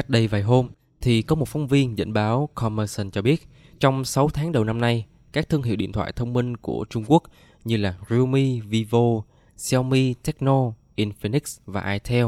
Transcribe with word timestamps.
Cách 0.00 0.10
đây 0.10 0.26
vài 0.26 0.42
hôm 0.42 0.68
thì 1.00 1.22
có 1.22 1.36
một 1.36 1.48
phóng 1.48 1.68
viên 1.68 1.98
dẫn 1.98 2.12
báo 2.12 2.48
Commerson 2.54 3.10
cho 3.10 3.22
biết 3.22 3.48
trong 3.80 4.04
6 4.04 4.28
tháng 4.28 4.52
đầu 4.52 4.64
năm 4.64 4.80
nay, 4.80 5.06
các 5.32 5.48
thương 5.48 5.62
hiệu 5.62 5.76
điện 5.76 5.92
thoại 5.92 6.12
thông 6.12 6.32
minh 6.32 6.56
của 6.56 6.84
Trung 6.90 7.04
Quốc 7.06 7.22
như 7.64 7.76
là 7.76 7.94
Realme, 8.10 8.60
Vivo, 8.64 9.22
Xiaomi, 9.56 10.14
Tecno, 10.14 10.72
Infinix 10.96 11.60
và 11.66 11.92
Itel 11.92 12.26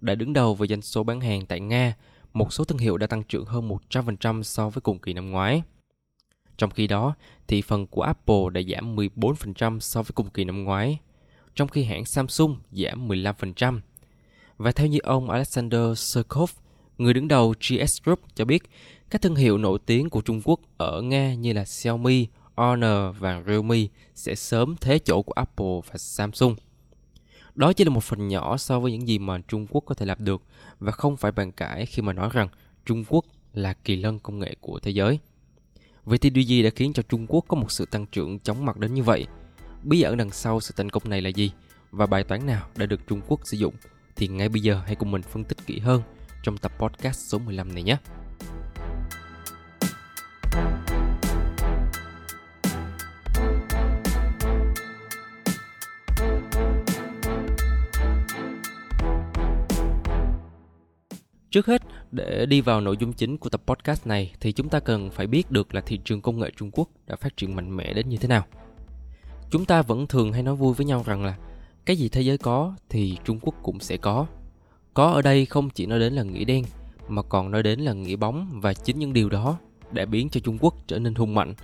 đã 0.00 0.14
đứng 0.14 0.32
đầu 0.32 0.54
về 0.54 0.66
doanh 0.66 0.82
số 0.82 1.04
bán 1.04 1.20
hàng 1.20 1.46
tại 1.46 1.60
Nga. 1.60 1.94
Một 2.32 2.52
số 2.52 2.64
thương 2.64 2.78
hiệu 2.78 2.96
đã 2.96 3.06
tăng 3.06 3.22
trưởng 3.22 3.44
hơn 3.44 3.68
100% 3.90 4.42
so 4.42 4.68
với 4.68 4.80
cùng 4.80 4.98
kỳ 4.98 5.12
năm 5.12 5.30
ngoái. 5.30 5.62
Trong 6.56 6.70
khi 6.70 6.86
đó, 6.86 7.14
thị 7.46 7.62
phần 7.62 7.86
của 7.86 8.02
Apple 8.02 8.44
đã 8.52 8.60
giảm 8.62 8.96
14% 8.96 9.80
so 9.80 10.02
với 10.02 10.12
cùng 10.14 10.30
kỳ 10.30 10.44
năm 10.44 10.64
ngoái, 10.64 10.98
trong 11.54 11.68
khi 11.68 11.84
hãng 11.84 12.04
Samsung 12.04 12.56
giảm 12.72 13.08
15%. 13.08 13.80
Và 14.56 14.72
theo 14.72 14.86
như 14.86 14.98
ông 15.02 15.30
Alexander 15.30 15.98
Serkov, 15.98 16.50
người 16.98 17.14
đứng 17.14 17.28
đầu 17.28 17.54
GS 17.60 18.02
Group 18.02 18.20
cho 18.34 18.44
biết, 18.44 18.62
các 19.10 19.22
thương 19.22 19.34
hiệu 19.34 19.58
nổi 19.58 19.78
tiếng 19.86 20.10
của 20.10 20.20
Trung 20.20 20.40
Quốc 20.44 20.60
ở 20.76 21.02
Nga 21.02 21.34
như 21.34 21.52
là 21.52 21.64
Xiaomi, 21.64 22.26
Honor 22.56 23.16
và 23.18 23.42
Realme 23.46 23.78
sẽ 24.14 24.34
sớm 24.34 24.74
thế 24.80 24.98
chỗ 24.98 25.22
của 25.22 25.32
Apple 25.32 25.80
và 25.90 25.98
Samsung. 25.98 26.56
Đó 27.54 27.72
chỉ 27.72 27.84
là 27.84 27.90
một 27.90 28.04
phần 28.04 28.28
nhỏ 28.28 28.56
so 28.56 28.80
với 28.80 28.92
những 28.92 29.08
gì 29.08 29.18
mà 29.18 29.38
Trung 29.48 29.66
Quốc 29.70 29.84
có 29.86 29.94
thể 29.94 30.06
làm 30.06 30.24
được 30.24 30.42
và 30.78 30.92
không 30.92 31.16
phải 31.16 31.32
bàn 31.32 31.52
cãi 31.52 31.86
khi 31.86 32.02
mà 32.02 32.12
nói 32.12 32.28
rằng 32.32 32.48
Trung 32.86 33.04
Quốc 33.08 33.24
là 33.52 33.72
kỳ 33.72 33.96
lân 33.96 34.18
công 34.18 34.38
nghệ 34.38 34.54
của 34.60 34.78
thế 34.78 34.90
giới. 34.90 35.18
Vậy 36.04 36.18
thì 36.18 36.30
điều 36.30 36.44
gì 36.44 36.62
đã 36.62 36.70
khiến 36.70 36.92
cho 36.92 37.02
Trung 37.02 37.26
Quốc 37.28 37.44
có 37.48 37.56
một 37.56 37.72
sự 37.72 37.86
tăng 37.86 38.06
trưởng 38.06 38.38
chóng 38.38 38.64
mặt 38.64 38.76
đến 38.76 38.94
như 38.94 39.02
vậy? 39.02 39.26
Bí 39.82 40.02
ẩn 40.02 40.16
đằng 40.16 40.30
sau 40.30 40.60
sự 40.60 40.74
thành 40.76 40.90
công 40.90 41.02
này 41.08 41.20
là 41.20 41.28
gì? 41.28 41.52
Và 41.90 42.06
bài 42.06 42.24
toán 42.24 42.46
nào 42.46 42.68
đã 42.76 42.86
được 42.86 43.00
Trung 43.06 43.20
Quốc 43.28 43.40
sử 43.44 43.56
dụng? 43.56 43.74
Thì 44.16 44.28
ngay 44.28 44.48
bây 44.48 44.62
giờ 44.62 44.82
hãy 44.86 44.94
cùng 44.94 45.10
mình 45.10 45.22
phân 45.22 45.44
tích 45.44 45.66
kỹ 45.66 45.78
hơn 45.78 46.02
trong 46.44 46.56
tập 46.56 46.72
podcast 46.78 47.18
số 47.28 47.38
15 47.38 47.74
này 47.74 47.82
nhé. 47.82 47.96
Trước 61.50 61.66
hết, 61.66 61.82
để 62.10 62.46
đi 62.46 62.60
vào 62.60 62.80
nội 62.80 62.96
dung 63.00 63.12
chính 63.12 63.38
của 63.38 63.48
tập 63.48 63.62
podcast 63.66 64.06
này 64.06 64.34
thì 64.40 64.52
chúng 64.52 64.68
ta 64.68 64.80
cần 64.80 65.10
phải 65.10 65.26
biết 65.26 65.50
được 65.50 65.74
là 65.74 65.80
thị 65.80 66.00
trường 66.04 66.22
công 66.22 66.38
nghệ 66.38 66.50
Trung 66.56 66.70
Quốc 66.72 66.88
đã 67.06 67.16
phát 67.16 67.36
triển 67.36 67.56
mạnh 67.56 67.76
mẽ 67.76 67.92
đến 67.92 68.08
như 68.08 68.16
thế 68.16 68.28
nào. 68.28 68.44
Chúng 69.50 69.64
ta 69.64 69.82
vẫn 69.82 70.06
thường 70.06 70.32
hay 70.32 70.42
nói 70.42 70.54
vui 70.54 70.74
với 70.74 70.86
nhau 70.86 71.02
rằng 71.06 71.24
là 71.24 71.36
cái 71.86 71.96
gì 71.96 72.08
thế 72.08 72.20
giới 72.20 72.38
có 72.38 72.74
thì 72.88 73.18
Trung 73.24 73.40
Quốc 73.42 73.54
cũng 73.62 73.80
sẽ 73.80 73.96
có. 73.96 74.26
Có 74.94 75.06
ở 75.06 75.22
đây 75.22 75.46
không 75.46 75.70
chỉ 75.70 75.86
nói 75.86 75.98
đến 75.98 76.12
là 76.12 76.22
nghĩa 76.22 76.44
đen 76.44 76.64
mà 77.08 77.22
còn 77.22 77.50
nói 77.50 77.62
đến 77.62 77.80
là 77.80 77.92
nghĩa 77.92 78.16
bóng 78.16 78.60
và 78.60 78.74
chính 78.74 78.98
những 78.98 79.12
điều 79.12 79.28
đó 79.28 79.58
đã 79.90 80.04
biến 80.04 80.28
cho 80.28 80.40
Trung 80.40 80.58
Quốc 80.60 80.74
trở 80.86 80.98
nên 80.98 81.14
hung 81.14 81.34
mạnh. 81.34 81.54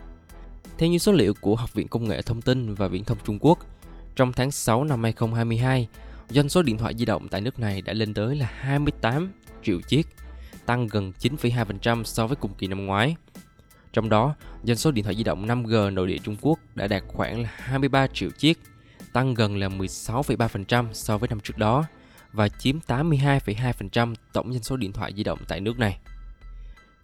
Theo 0.78 0.88
như 0.88 0.98
số 0.98 1.12
liệu 1.12 1.34
của 1.40 1.56
Học 1.56 1.74
viện 1.74 1.88
Công 1.88 2.08
nghệ 2.08 2.22
Thông 2.22 2.42
tin 2.42 2.74
và 2.74 2.88
Viễn 2.88 3.04
thông 3.04 3.18
Trung 3.24 3.38
Quốc, 3.40 3.58
trong 4.16 4.32
tháng 4.32 4.50
6 4.50 4.84
năm 4.84 5.02
2022, 5.02 5.88
doanh 6.28 6.48
số 6.48 6.62
điện 6.62 6.78
thoại 6.78 6.94
di 6.98 7.04
động 7.04 7.28
tại 7.28 7.40
nước 7.40 7.58
này 7.58 7.82
đã 7.82 7.92
lên 7.92 8.14
tới 8.14 8.36
là 8.36 8.50
28 8.52 9.32
triệu 9.62 9.80
chiếc, 9.88 10.06
tăng 10.66 10.86
gần 10.86 11.12
9,2% 11.20 12.04
so 12.04 12.26
với 12.26 12.36
cùng 12.36 12.54
kỳ 12.58 12.66
năm 12.66 12.86
ngoái. 12.86 13.16
Trong 13.92 14.08
đó, 14.08 14.34
doanh 14.64 14.76
số 14.76 14.90
điện 14.90 15.04
thoại 15.04 15.16
di 15.16 15.24
động 15.24 15.46
5G 15.46 15.94
nội 15.94 16.06
địa 16.06 16.18
Trung 16.18 16.36
Quốc 16.40 16.58
đã 16.74 16.86
đạt 16.86 17.02
khoảng 17.08 17.42
là 17.42 17.48
23 17.52 18.06
triệu 18.06 18.30
chiếc, 18.38 18.58
tăng 19.12 19.34
gần 19.34 19.56
là 19.56 19.68
16,3% 19.68 20.92
so 20.92 21.18
với 21.18 21.28
năm 21.28 21.40
trước 21.40 21.58
đó 21.58 21.84
và 22.32 22.48
chiếm 22.48 22.78
82,2% 22.86 24.14
tổng 24.32 24.52
doanh 24.52 24.62
số 24.62 24.76
điện 24.76 24.92
thoại 24.92 25.12
di 25.16 25.24
động 25.24 25.38
tại 25.48 25.60
nước 25.60 25.78
này. 25.78 25.98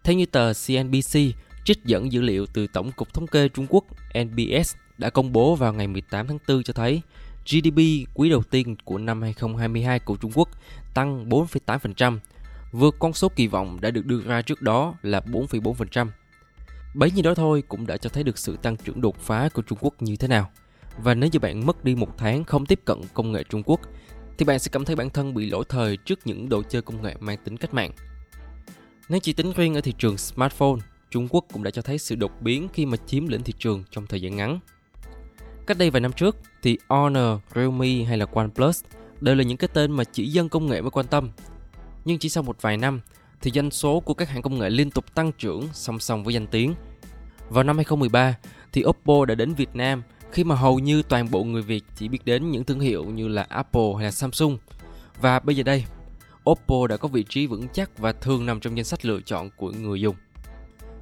Theo 0.03 0.15
như 0.15 0.25
tờ 0.25 0.53
CNBC, 0.53 1.19
trích 1.65 1.85
dẫn 1.85 2.11
dữ 2.11 2.21
liệu 2.21 2.45
từ 2.45 2.67
Tổng 2.67 2.91
cục 2.91 3.13
Thống 3.13 3.27
kê 3.27 3.49
Trung 3.49 3.67
Quốc 3.69 3.83
NBS 4.19 4.75
đã 4.97 5.09
công 5.09 5.33
bố 5.33 5.55
vào 5.55 5.73
ngày 5.73 5.87
18 5.87 6.27
tháng 6.27 6.37
4 6.47 6.63
cho 6.63 6.73
thấy 6.73 7.01
GDP 7.45 7.77
quý 8.13 8.29
đầu 8.29 8.43
tiên 8.43 8.75
của 8.85 8.97
năm 8.97 9.21
2022 9.21 9.99
của 9.99 10.15
Trung 10.15 10.31
Quốc 10.35 10.49
tăng 10.93 11.29
4,8%, 11.29 12.19
vượt 12.71 12.95
con 12.99 13.13
số 13.13 13.29
kỳ 13.35 13.47
vọng 13.47 13.77
đã 13.81 13.91
được 13.91 14.05
đưa 14.05 14.21
ra 14.21 14.41
trước 14.41 14.61
đó 14.61 14.93
là 15.01 15.19
4,4%. 15.19 16.07
Bấy 16.93 17.11
nhiêu 17.11 17.23
đó 17.23 17.33
thôi 17.33 17.63
cũng 17.67 17.87
đã 17.87 17.97
cho 17.97 18.09
thấy 18.09 18.23
được 18.23 18.37
sự 18.37 18.57
tăng 18.57 18.77
trưởng 18.77 19.01
đột 19.01 19.19
phá 19.19 19.49
của 19.53 19.61
Trung 19.61 19.77
Quốc 19.81 20.01
như 20.01 20.15
thế 20.15 20.27
nào. 20.27 20.49
Và 20.97 21.13
nếu 21.13 21.29
như 21.33 21.39
bạn 21.39 21.65
mất 21.65 21.83
đi 21.83 21.95
một 21.95 22.17
tháng 22.17 22.43
không 22.43 22.65
tiếp 22.65 22.79
cận 22.85 23.01
công 23.13 23.31
nghệ 23.31 23.43
Trung 23.43 23.63
Quốc, 23.65 23.81
thì 24.37 24.45
bạn 24.45 24.59
sẽ 24.59 24.69
cảm 24.71 24.85
thấy 24.85 24.95
bản 24.95 25.09
thân 25.09 25.33
bị 25.33 25.49
lỗi 25.49 25.63
thời 25.69 25.97
trước 25.97 26.19
những 26.25 26.49
đồ 26.49 26.63
chơi 26.63 26.81
công 26.81 27.01
nghệ 27.01 27.15
mang 27.19 27.37
tính 27.43 27.57
cách 27.57 27.73
mạng. 27.73 27.91
Nếu 29.09 29.19
chỉ 29.19 29.33
tính 29.33 29.53
riêng 29.55 29.75
ở 29.75 29.81
thị 29.81 29.93
trường 29.97 30.17
smartphone, 30.17 30.79
Trung 31.09 31.27
Quốc 31.29 31.45
cũng 31.53 31.63
đã 31.63 31.71
cho 31.71 31.81
thấy 31.81 31.97
sự 31.97 32.15
đột 32.15 32.31
biến 32.41 32.67
khi 32.73 32.85
mà 32.85 32.97
chiếm 33.05 33.27
lĩnh 33.27 33.43
thị 33.43 33.53
trường 33.59 33.83
trong 33.91 34.07
thời 34.07 34.21
gian 34.21 34.35
ngắn. 34.35 34.59
Cách 35.67 35.77
đây 35.77 35.89
vài 35.89 36.01
năm 36.01 36.13
trước 36.13 36.37
thì 36.61 36.77
Honor, 36.89 37.39
Realme 37.55 38.03
hay 38.03 38.17
là 38.17 38.25
OnePlus 38.33 38.83
đều 39.21 39.35
là 39.35 39.43
những 39.43 39.57
cái 39.57 39.67
tên 39.73 39.91
mà 39.91 40.03
chỉ 40.03 40.27
dân 40.27 40.49
công 40.49 40.67
nghệ 40.67 40.81
mới 40.81 40.91
quan 40.91 41.07
tâm. 41.07 41.29
Nhưng 42.05 42.19
chỉ 42.19 42.29
sau 42.29 42.43
một 42.43 42.61
vài 42.61 42.77
năm 42.77 43.01
thì 43.41 43.51
doanh 43.51 43.71
số 43.71 43.99
của 43.99 44.13
các 44.13 44.29
hãng 44.29 44.41
công 44.41 44.59
nghệ 44.59 44.69
liên 44.69 44.91
tục 44.91 45.15
tăng 45.15 45.31
trưởng 45.31 45.67
song 45.73 45.99
song 45.99 46.23
với 46.23 46.33
danh 46.33 46.47
tiếng. 46.47 46.73
Vào 47.49 47.63
năm 47.63 47.75
2013 47.75 48.35
thì 48.73 48.83
Oppo 48.85 49.25
đã 49.25 49.35
đến 49.35 49.53
Việt 49.53 49.75
Nam 49.75 50.03
khi 50.31 50.43
mà 50.43 50.55
hầu 50.55 50.79
như 50.79 51.01
toàn 51.01 51.31
bộ 51.31 51.43
người 51.43 51.61
Việt 51.61 51.83
chỉ 51.95 52.07
biết 52.07 52.25
đến 52.25 52.51
những 52.51 52.63
thương 52.63 52.79
hiệu 52.79 53.05
như 53.05 53.27
là 53.27 53.45
Apple 53.49 53.91
hay 53.95 54.03
là 54.03 54.11
Samsung. 54.11 54.57
Và 55.21 55.39
bây 55.39 55.55
giờ 55.55 55.63
đây, 55.63 55.85
Oppo 56.49 56.87
đã 56.87 56.97
có 56.97 57.07
vị 57.07 57.23
trí 57.23 57.47
vững 57.47 57.67
chắc 57.73 57.97
và 57.97 58.11
thường 58.11 58.45
nằm 58.45 58.59
trong 58.59 58.77
danh 58.77 58.85
sách 58.85 59.05
lựa 59.05 59.21
chọn 59.21 59.49
của 59.57 59.71
người 59.71 60.01
dùng. 60.01 60.15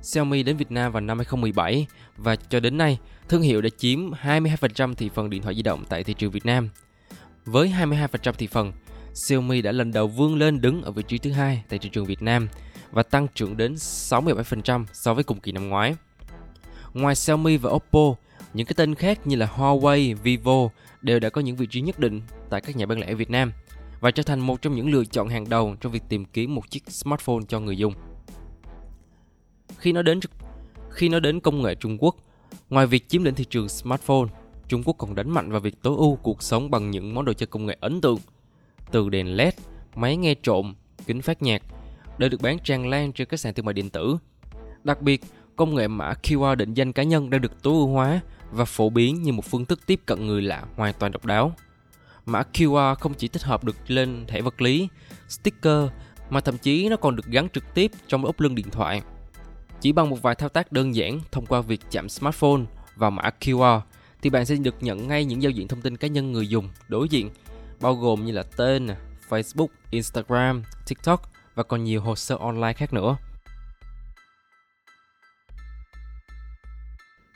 Xiaomi 0.02 0.44
đến 0.44 0.58
Việt 0.58 0.72
Nam 0.72 0.92
vào 0.92 1.02
năm 1.02 1.18
2017 1.18 1.88
và 2.18 2.36
cho 2.36 2.60
đến 2.60 2.78
nay, 2.78 3.00
thương 3.30 3.42
hiệu 3.42 3.62
đã 3.62 3.70
chiếm 3.78 4.12
22% 4.12 4.94
thị 4.96 5.10
phần 5.14 5.30
điện 5.30 5.42
thoại 5.42 5.56
di 5.56 5.62
động 5.62 5.84
tại 5.90 6.04
thị 6.04 6.14
trường 6.14 6.32
Việt 6.32 6.46
Nam. 6.46 6.70
Với 7.46 7.74
22% 7.80 8.34
thị 8.34 8.48
phần, 8.48 8.72
Xiaomi 9.14 9.62
đã 9.62 9.72
lần 9.72 9.92
đầu 9.92 10.08
vươn 10.08 10.36
lên 10.36 10.62
đứng 10.62 10.82
ở 10.82 10.92
vị 10.92 11.04
trí 11.08 11.18
thứ 11.18 11.32
hai 11.32 11.64
tại 11.70 11.80
thị 11.80 11.90
trường 11.90 12.06
Việt 12.06 12.22
Nam 12.22 12.48
và 12.92 13.04
tăng 13.04 13.28
trưởng 13.36 13.58
đến 13.58 13.74
67% 13.74 14.86
so 14.94 15.14
với 15.14 15.24
cùng 15.24 15.40
kỳ 15.40 15.52
năm 15.52 15.70
ngoái. 15.70 15.96
Ngoài 16.94 17.16
Xiaomi 17.16 17.58
và 17.58 17.72
Oppo, 17.72 18.16
những 18.56 18.68
cái 18.68 18.74
tên 18.78 18.96
khác 18.96 19.28
như 19.28 19.36
là 19.36 19.52
Huawei, 19.56 20.16
Vivo 20.24 20.70
đều 21.02 21.20
đã 21.20 21.30
có 21.30 21.42
những 21.42 21.56
vị 21.56 21.68
trí 21.70 21.82
nhất 21.82 22.00
định 22.00 22.22
tại 22.50 22.62
các 22.62 22.76
nhà 22.76 22.86
bán 22.86 23.00
lẻ 23.00 23.14
Việt 23.14 23.30
Nam 23.30 23.52
và 24.00 24.12
trở 24.12 24.24
thành 24.24 24.40
một 24.40 24.62
trong 24.62 24.76
những 24.76 24.92
lựa 24.92 25.06
chọn 25.06 25.28
hàng 25.28 25.50
đầu 25.50 25.76
trong 25.82 25.92
việc 25.92 26.04
tìm 26.10 26.26
kiếm 26.26 26.56
một 26.56 26.70
chiếc 26.70 26.92
smartphone 26.92 27.40
cho 27.48 27.60
người 27.60 27.78
dùng. 27.78 27.94
Khi 29.78 29.92
nói 29.92 30.04
đến 30.04 30.20
khi 30.90 31.10
nói 31.10 31.22
đến 31.22 31.40
công 31.40 31.62
nghệ 31.62 31.76
Trung 31.76 31.98
Quốc, 32.00 32.16
ngoài 32.70 32.88
việc 32.88 33.10
chiếm 33.10 33.24
lĩnh 33.24 33.36
thị 33.36 33.46
trường 33.50 33.70
smartphone, 33.70 34.28
Trung 34.68 34.84
Quốc 34.84 34.96
còn 34.98 35.16
đánh 35.16 35.30
mạnh 35.30 35.52
vào 35.52 35.60
việc 35.60 35.82
tối 35.82 35.96
ưu 35.98 36.16
cuộc 36.16 36.44
sống 36.44 36.72
bằng 36.72 36.92
những 36.92 37.14
món 37.14 37.26
đồ 37.26 37.34
chơi 37.34 37.48
công 37.48 37.66
nghệ 37.66 37.78
ấn 37.80 38.02
tượng. 38.02 38.20
Từ 38.92 39.10
đèn 39.10 39.36
LED, 39.36 39.54
máy 39.96 40.18
nghe 40.18 40.36
trộm, 40.44 40.76
kính 41.06 41.22
phát 41.22 41.42
nhạc 41.42 41.62
đều 42.18 42.30
được 42.30 42.42
bán 42.42 42.58
tràn 42.64 42.90
lan 42.90 43.14
trên 43.14 43.28
các 43.28 43.40
sàn 43.40 43.54
thương 43.54 43.66
mại 43.66 43.74
điện 43.74 43.90
tử. 43.90 44.18
Đặc 44.84 45.02
biệt, 45.02 45.22
công 45.56 45.76
nghệ 45.76 45.88
mã 45.88 46.14
QR 46.24 46.56
định 46.56 46.74
danh 46.74 46.94
cá 46.94 47.04
nhân 47.04 47.30
đã 47.30 47.38
được 47.38 47.64
tối 47.64 47.74
ưu 47.74 47.88
hóa 47.88 48.20
và 48.52 48.66
phổ 48.66 48.90
biến 48.90 49.22
như 49.22 49.34
một 49.34 49.46
phương 49.46 49.66
thức 49.66 49.80
tiếp 49.86 50.02
cận 50.06 50.28
người 50.28 50.42
lạ 50.42 50.64
hoàn 50.76 50.94
toàn 51.00 51.12
độc 51.12 51.26
đáo. 51.26 51.52
Mã 52.26 52.44
QR 52.54 52.96
không 52.96 53.14
chỉ 53.14 53.28
tích 53.28 53.44
hợp 53.44 53.64
được 53.64 53.76
lên 53.88 54.26
thẻ 54.28 54.42
vật 54.42 54.62
lý, 54.62 54.88
sticker 55.28 55.88
mà 56.30 56.42
thậm 56.42 56.58
chí 56.58 56.90
nó 56.90 56.96
còn 56.96 57.16
được 57.16 57.26
gắn 57.26 57.50
trực 57.50 57.74
tiếp 57.74 57.92
trong 58.08 58.26
ốp 58.26 58.40
lưng 58.40 58.56
điện 58.56 58.70
thoại. 58.72 59.02
Chỉ 59.82 59.92
bằng 59.92 60.10
một 60.10 60.22
vài 60.22 60.36
thao 60.36 60.50
tác 60.50 60.72
đơn 60.72 60.96
giản 60.96 61.20
thông 61.32 61.46
qua 61.46 61.62
việc 61.62 61.82
chạm 61.92 62.10
smartphone 62.10 62.62
vào 62.96 63.12
mã 63.12 63.30
QR 63.42 63.82
thì 64.22 64.30
bạn 64.30 64.46
sẽ 64.46 64.56
được 64.56 64.76
nhận 64.84 65.08
ngay 65.08 65.26
những 65.26 65.44
giao 65.44 65.50
diện 65.50 65.68
thông 65.68 65.82
tin 65.82 65.98
cá 65.98 66.08
nhân 66.08 66.32
người 66.32 66.48
dùng 66.48 66.70
đối 66.88 67.10
diện 67.10 67.30
bao 67.82 67.96
gồm 67.96 68.26
như 68.26 68.32
là 68.32 68.44
tên, 68.58 68.88
Facebook, 69.30 69.68
Instagram, 69.90 70.64
TikTok 70.88 71.32
và 71.56 71.64
còn 71.64 71.84
nhiều 71.84 72.02
hồ 72.02 72.16
sơ 72.16 72.36
online 72.36 72.74
khác 72.74 72.94
nữa. 72.94 73.18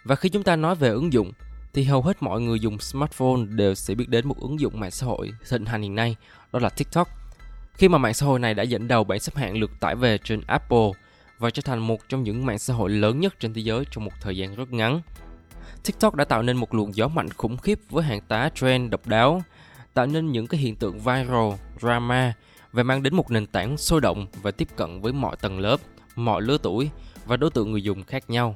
Và 0.04 0.16
khi 0.16 0.30
chúng 0.30 0.44
ta 0.44 0.56
nói 0.56 0.76
về 0.76 0.90
ứng 0.90 1.14
dụng 1.14 1.32
thì 1.74 1.84
hầu 1.84 2.02
hết 2.02 2.24
mọi 2.24 2.42
người 2.42 2.60
dùng 2.60 2.80
smartphone 2.80 3.46
đều 3.50 3.76
sẽ 3.76 3.96
biết 3.96 4.10
đến 4.10 4.28
một 4.28 4.36
ứng 4.40 4.60
dụng 4.60 4.80
mạng 4.80 4.92
xã 4.92 5.08
hội 5.08 5.32
thịnh 5.50 5.66
hành 5.66 5.82
hiện 5.82 5.96
nay 5.96 6.16
đó 6.52 6.60
là 6.60 6.70
TikTok. 6.70 7.08
khi 7.74 7.88
mà 7.88 7.98
mạng 7.98 8.14
xã 8.14 8.26
hội 8.26 8.40
này 8.40 8.54
đã 8.54 8.64
dẫn 8.64 8.88
đầu 8.88 9.04
bảng 9.04 9.20
xếp 9.20 9.36
hạng 9.36 9.58
lượt 9.58 9.72
tải 9.80 9.96
về 9.96 10.18
trên 10.18 10.42
Apple 10.48 10.90
và 11.40 11.50
trở 11.50 11.62
thành 11.66 11.80
một 11.80 12.10
trong 12.10 12.24
những 12.24 12.46
mạng 12.46 12.60
xã 12.60 12.74
hội 12.74 12.90
lớn 12.90 13.20
nhất 13.20 13.36
trên 13.40 13.54
thế 13.54 13.62
giới 13.62 13.86
trong 13.92 14.06
một 14.06 14.12
thời 14.22 14.38
gian 14.38 14.56
rất 14.56 14.72
ngắn. 14.74 15.02
TikTok 15.86 16.16
đã 16.16 16.26
tạo 16.26 16.44
nên 16.44 16.58
một 16.58 16.74
luồng 16.74 16.96
gió 16.96 17.08
mạnh 17.08 17.30
khủng 17.30 17.58
khiếp 17.58 17.80
với 17.90 18.04
hàng 18.04 18.22
tá 18.22 18.50
trend 18.56 18.92
độc 18.92 19.08
đáo, 19.08 19.44
tạo 19.94 20.06
nên 20.06 20.32
những 20.32 20.48
cái 20.48 20.62
hiện 20.62 20.76
tượng 20.76 21.00
viral, 21.00 21.52
drama 21.82 22.34
và 22.72 22.84
mang 22.84 23.04
đến 23.04 23.16
một 23.16 23.32
nền 23.32 23.46
tảng 23.46 23.78
sôi 23.78 24.02
động 24.02 24.28
và 24.42 24.52
tiếp 24.52 24.68
cận 24.76 25.02
với 25.02 25.14
mọi 25.14 25.36
tầng 25.42 25.60
lớp, 25.60 25.78
mọi 26.16 26.42
lứa 26.42 26.58
tuổi 26.64 26.90
và 27.26 27.38
đối 27.38 27.50
tượng 27.50 27.72
người 27.72 27.84
dùng 27.84 28.04
khác 28.04 28.30
nhau. 28.30 28.56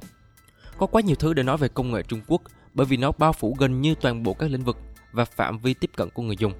Có 0.78 0.86
quá 0.86 1.02
nhiều 1.02 1.16
thứ 1.16 1.34
để 1.34 1.42
nói 1.42 1.56
về 1.56 1.68
công 1.68 1.92
nghệ 1.92 2.02
Trung 2.02 2.20
Quốc 2.26 2.42
bởi 2.74 2.86
vì 2.86 2.96
nó 2.96 3.12
bao 3.18 3.32
phủ 3.32 3.56
gần 3.58 3.80
như 3.80 3.94
toàn 4.00 4.22
bộ 4.22 4.34
các 4.34 4.50
lĩnh 4.50 4.64
vực 4.64 4.76
và 5.12 5.24
phạm 5.24 5.58
vi 5.58 5.74
tiếp 5.74 5.90
cận 5.96 6.10
của 6.10 6.22
người 6.22 6.36
dùng. 6.38 6.52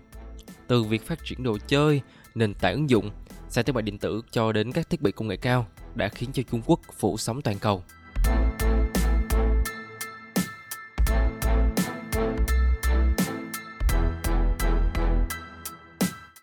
Từ 0.67 0.83
việc 0.83 1.07
phát 1.07 1.19
triển 1.25 1.43
đồ 1.43 1.59
chơi, 1.67 2.01
nền 2.35 2.55
tảng 2.55 2.75
ứng 2.75 2.91
dụng, 2.91 3.11
sàn 3.49 3.65
thương 3.65 3.75
mại 3.75 3.83
điện 3.83 3.99
tử 3.99 4.23
cho 4.31 4.53
đến 4.53 4.73
các 4.73 4.91
thiết 4.91 5.03
bị 5.03 5.13
công 5.13 5.29
nghệ 5.29 5.37
cao 5.37 5.67
đã 5.95 6.09
khiến 6.09 6.31
cho 6.33 6.43
Trung 6.51 6.63
Quốc 6.67 6.81
phủ 6.99 7.17
sóng 7.17 7.43
toàn 7.43 7.59
cầu. 7.59 7.85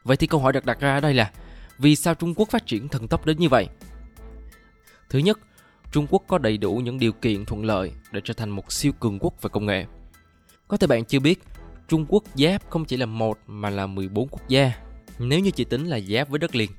Vậy 0.04 0.18
thì 0.18 0.28
câu 0.28 0.40
hỏi 0.40 0.54
được 0.54 0.66
đặt 0.66 0.80
ra 0.80 0.94
ở 0.94 1.00
đây 1.00 1.14
là 1.14 1.32
vì 1.78 1.96
sao 1.96 2.16
Trung 2.16 2.34
Quốc 2.36 2.50
phát 2.50 2.66
triển 2.66 2.88
thần 2.88 3.08
tốc 3.08 3.26
đến 3.26 3.38
như 3.40 3.50
vậy? 3.50 3.68
Thứ 5.10 5.20
nhất, 5.20 5.40
Trung 5.92 6.08
Quốc 6.10 6.24
có 6.28 6.38
đầy 6.38 6.58
đủ 6.58 6.76
những 6.76 7.00
điều 7.00 7.12
kiện 7.12 7.46
thuận 7.46 7.66
lợi 7.66 7.92
để 8.12 8.22
trở 8.24 8.34
thành 8.34 8.50
một 8.50 8.72
siêu 8.72 8.92
cường 9.00 9.20
quốc 9.20 9.42
về 9.42 9.50
công 9.54 9.66
nghệ. 9.66 9.86
Có 10.68 10.78
thể 10.78 10.88
bạn 10.88 11.06
chưa 11.06 11.20
biết, 11.20 11.44
Trung 11.88 12.06
Quốc 12.10 12.24
giáp 12.36 12.70
không 12.70 12.86
chỉ 12.86 12.98
là 12.98 13.06
một 13.06 13.38
mà 13.48 13.70
là 13.70 13.88
14 13.88 14.28
quốc 14.28 14.48
gia, 14.48 14.72
nếu 15.20 15.40
như 15.40 15.52
chỉ 15.52 15.64
tính 15.64 15.88
là 15.88 16.00
giáp 16.00 16.30
với 16.30 16.40
đất 16.40 16.56
liền. 16.56 16.72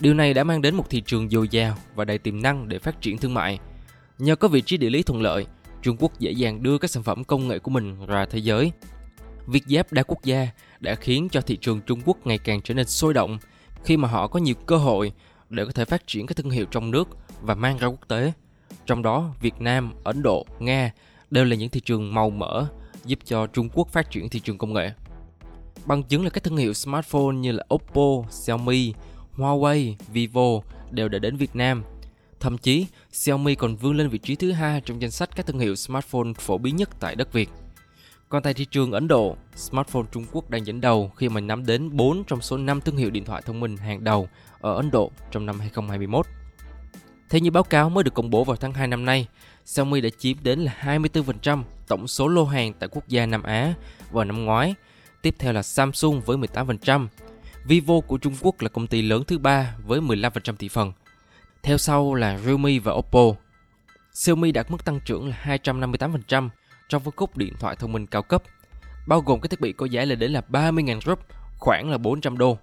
Điều 0.00 0.14
này 0.14 0.34
đã 0.34 0.44
mang 0.44 0.62
đến 0.62 0.74
một 0.74 0.90
thị 0.90 1.00
trường 1.00 1.28
dồi 1.30 1.48
dào 1.48 1.76
và 1.94 2.04
đầy 2.04 2.18
tiềm 2.18 2.42
năng 2.42 2.68
để 2.68 2.78
phát 2.78 3.00
triển 3.00 3.18
thương 3.18 3.34
mại. 3.34 3.58
Nhờ 4.18 4.36
có 4.36 4.48
vị 4.48 4.60
trí 4.60 4.76
địa 4.76 4.90
lý 4.90 5.02
thuận 5.02 5.22
lợi, 5.22 5.46
Trung 5.82 5.96
Quốc 6.00 6.18
dễ 6.18 6.30
dàng 6.30 6.62
đưa 6.62 6.78
các 6.78 6.90
sản 6.90 7.02
phẩm 7.02 7.24
công 7.24 7.48
nghệ 7.48 7.58
của 7.58 7.70
mình 7.70 8.06
ra 8.06 8.26
thế 8.26 8.38
giới. 8.38 8.72
Việc 9.46 9.62
giáp 9.66 9.92
đa 9.92 10.02
quốc 10.02 10.24
gia 10.24 10.48
đã 10.80 10.94
khiến 10.94 11.28
cho 11.28 11.40
thị 11.40 11.56
trường 11.56 11.80
Trung 11.80 12.00
Quốc 12.04 12.26
ngày 12.26 12.38
càng 12.38 12.62
trở 12.62 12.74
nên 12.74 12.86
sôi 12.86 13.14
động 13.14 13.38
khi 13.84 13.96
mà 13.96 14.08
họ 14.08 14.28
có 14.28 14.40
nhiều 14.40 14.54
cơ 14.66 14.76
hội 14.76 15.12
để 15.50 15.64
có 15.64 15.72
thể 15.72 15.84
phát 15.84 16.06
triển 16.06 16.26
các 16.26 16.36
thương 16.36 16.50
hiệu 16.50 16.66
trong 16.70 16.90
nước 16.90 17.08
và 17.42 17.54
mang 17.54 17.78
ra 17.78 17.86
quốc 17.86 18.08
tế. 18.08 18.32
Trong 18.86 19.02
đó, 19.02 19.34
Việt 19.40 19.60
Nam, 19.60 19.92
Ấn 20.04 20.22
Độ, 20.22 20.46
Nga 20.58 20.92
đều 21.30 21.44
là 21.44 21.56
những 21.56 21.70
thị 21.70 21.80
trường 21.80 22.14
màu 22.14 22.30
mỡ 22.30 22.66
giúp 23.04 23.18
cho 23.24 23.46
Trung 23.46 23.68
Quốc 23.74 23.88
phát 23.88 24.10
triển 24.10 24.28
thị 24.28 24.40
trường 24.40 24.58
công 24.58 24.72
nghệ. 24.72 24.90
Bằng 25.86 26.02
chứng 26.02 26.24
là 26.24 26.30
các 26.30 26.44
thương 26.44 26.56
hiệu 26.56 26.74
smartphone 26.74 27.34
như 27.34 27.52
là 27.52 27.64
Oppo, 27.74 28.30
Xiaomi, 28.30 28.94
Huawei, 29.36 29.94
Vivo 30.08 30.60
đều 30.90 31.08
đã 31.08 31.18
đến 31.18 31.36
Việt 31.36 31.56
Nam. 31.56 31.82
Thậm 32.40 32.58
chí, 32.58 32.86
Xiaomi 33.12 33.54
còn 33.54 33.76
vươn 33.76 33.96
lên 33.96 34.08
vị 34.08 34.18
trí 34.18 34.36
thứ 34.36 34.52
hai 34.52 34.80
trong 34.80 35.02
danh 35.02 35.10
sách 35.10 35.30
các 35.36 35.46
thương 35.46 35.58
hiệu 35.58 35.76
smartphone 35.76 36.32
phổ 36.38 36.58
biến 36.58 36.76
nhất 36.76 36.88
tại 37.00 37.14
đất 37.14 37.32
Việt. 37.32 37.50
Còn 38.28 38.42
tại 38.42 38.54
thị 38.54 38.64
trường 38.64 38.92
Ấn 38.92 39.08
Độ, 39.08 39.36
smartphone 39.56 40.04
Trung 40.12 40.24
Quốc 40.32 40.50
đang 40.50 40.66
dẫn 40.66 40.80
đầu 40.80 41.10
khi 41.16 41.28
mà 41.28 41.40
nắm 41.40 41.66
đến 41.66 41.96
4 41.96 42.24
trong 42.24 42.40
số 42.40 42.56
5 42.56 42.80
thương 42.80 42.96
hiệu 42.96 43.10
điện 43.10 43.24
thoại 43.24 43.42
thông 43.46 43.60
minh 43.60 43.76
hàng 43.76 44.04
đầu 44.04 44.28
ở 44.60 44.74
Ấn 44.74 44.90
Độ 44.90 45.10
trong 45.30 45.46
năm 45.46 45.60
2021. 45.60 46.26
Theo 47.30 47.40
như 47.40 47.50
báo 47.50 47.62
cáo 47.62 47.90
mới 47.90 48.04
được 48.04 48.14
công 48.14 48.30
bố 48.30 48.44
vào 48.44 48.56
tháng 48.56 48.72
2 48.72 48.86
năm 48.86 49.04
nay, 49.04 49.28
Xiaomi 49.64 50.00
đã 50.00 50.08
chiếm 50.18 50.36
đến 50.42 50.60
là 50.60 50.72
24% 50.80 51.62
tổng 51.88 52.08
số 52.08 52.28
lô 52.28 52.44
hàng 52.44 52.72
tại 52.72 52.88
quốc 52.92 53.08
gia 53.08 53.26
Nam 53.26 53.42
Á 53.42 53.74
vào 54.10 54.24
năm 54.24 54.44
ngoái. 54.44 54.74
Tiếp 55.22 55.34
theo 55.38 55.52
là 55.52 55.62
Samsung 55.62 56.20
với 56.20 56.36
18%. 56.36 57.06
Vivo 57.64 58.00
của 58.00 58.18
Trung 58.18 58.34
Quốc 58.40 58.60
là 58.60 58.68
công 58.68 58.86
ty 58.86 59.02
lớn 59.02 59.24
thứ 59.26 59.38
ba 59.38 59.74
với 59.86 60.00
15% 60.00 60.56
thị 60.56 60.68
phần. 60.68 60.92
Theo 61.62 61.78
sau 61.78 62.14
là 62.14 62.38
Realme 62.38 62.78
và 62.78 62.92
Oppo. 62.92 63.20
Xiaomi 64.12 64.52
đạt 64.52 64.70
mức 64.70 64.84
tăng 64.84 65.00
trưởng 65.00 65.28
là 65.28 65.58
258% 65.64 66.48
trong 66.88 67.02
phân 67.04 67.14
khúc 67.16 67.36
điện 67.36 67.54
thoại 67.60 67.76
thông 67.76 67.92
minh 67.92 68.06
cao 68.06 68.22
cấp, 68.22 68.42
bao 69.06 69.20
gồm 69.20 69.40
các 69.40 69.50
thiết 69.50 69.60
bị 69.60 69.72
có 69.72 69.86
giá 69.86 70.04
lên 70.04 70.18
đến 70.18 70.32
là 70.32 70.42
30.000 70.48 71.00
rup, 71.00 71.18
khoảng 71.58 71.90
là 71.90 71.98
400 71.98 72.38
đô. 72.38 72.58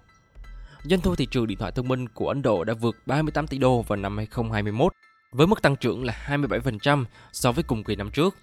Doanh 0.84 1.00
thu 1.00 1.14
thị 1.14 1.26
trường 1.26 1.46
điện 1.46 1.58
thoại 1.58 1.72
thông 1.72 1.88
minh 1.88 2.08
của 2.08 2.28
Ấn 2.28 2.42
Độ 2.42 2.64
đã 2.64 2.74
vượt 2.74 2.96
38 3.06 3.46
tỷ 3.46 3.58
đô 3.58 3.82
vào 3.82 3.96
năm 3.96 4.16
2021, 4.16 4.92
với 5.32 5.46
mức 5.46 5.62
tăng 5.62 5.76
trưởng 5.76 6.04
là 6.04 6.14
27% 6.26 7.04
so 7.32 7.52
với 7.52 7.64
cùng 7.64 7.84
kỳ 7.84 7.96
năm 7.96 8.10
trước. 8.10 8.36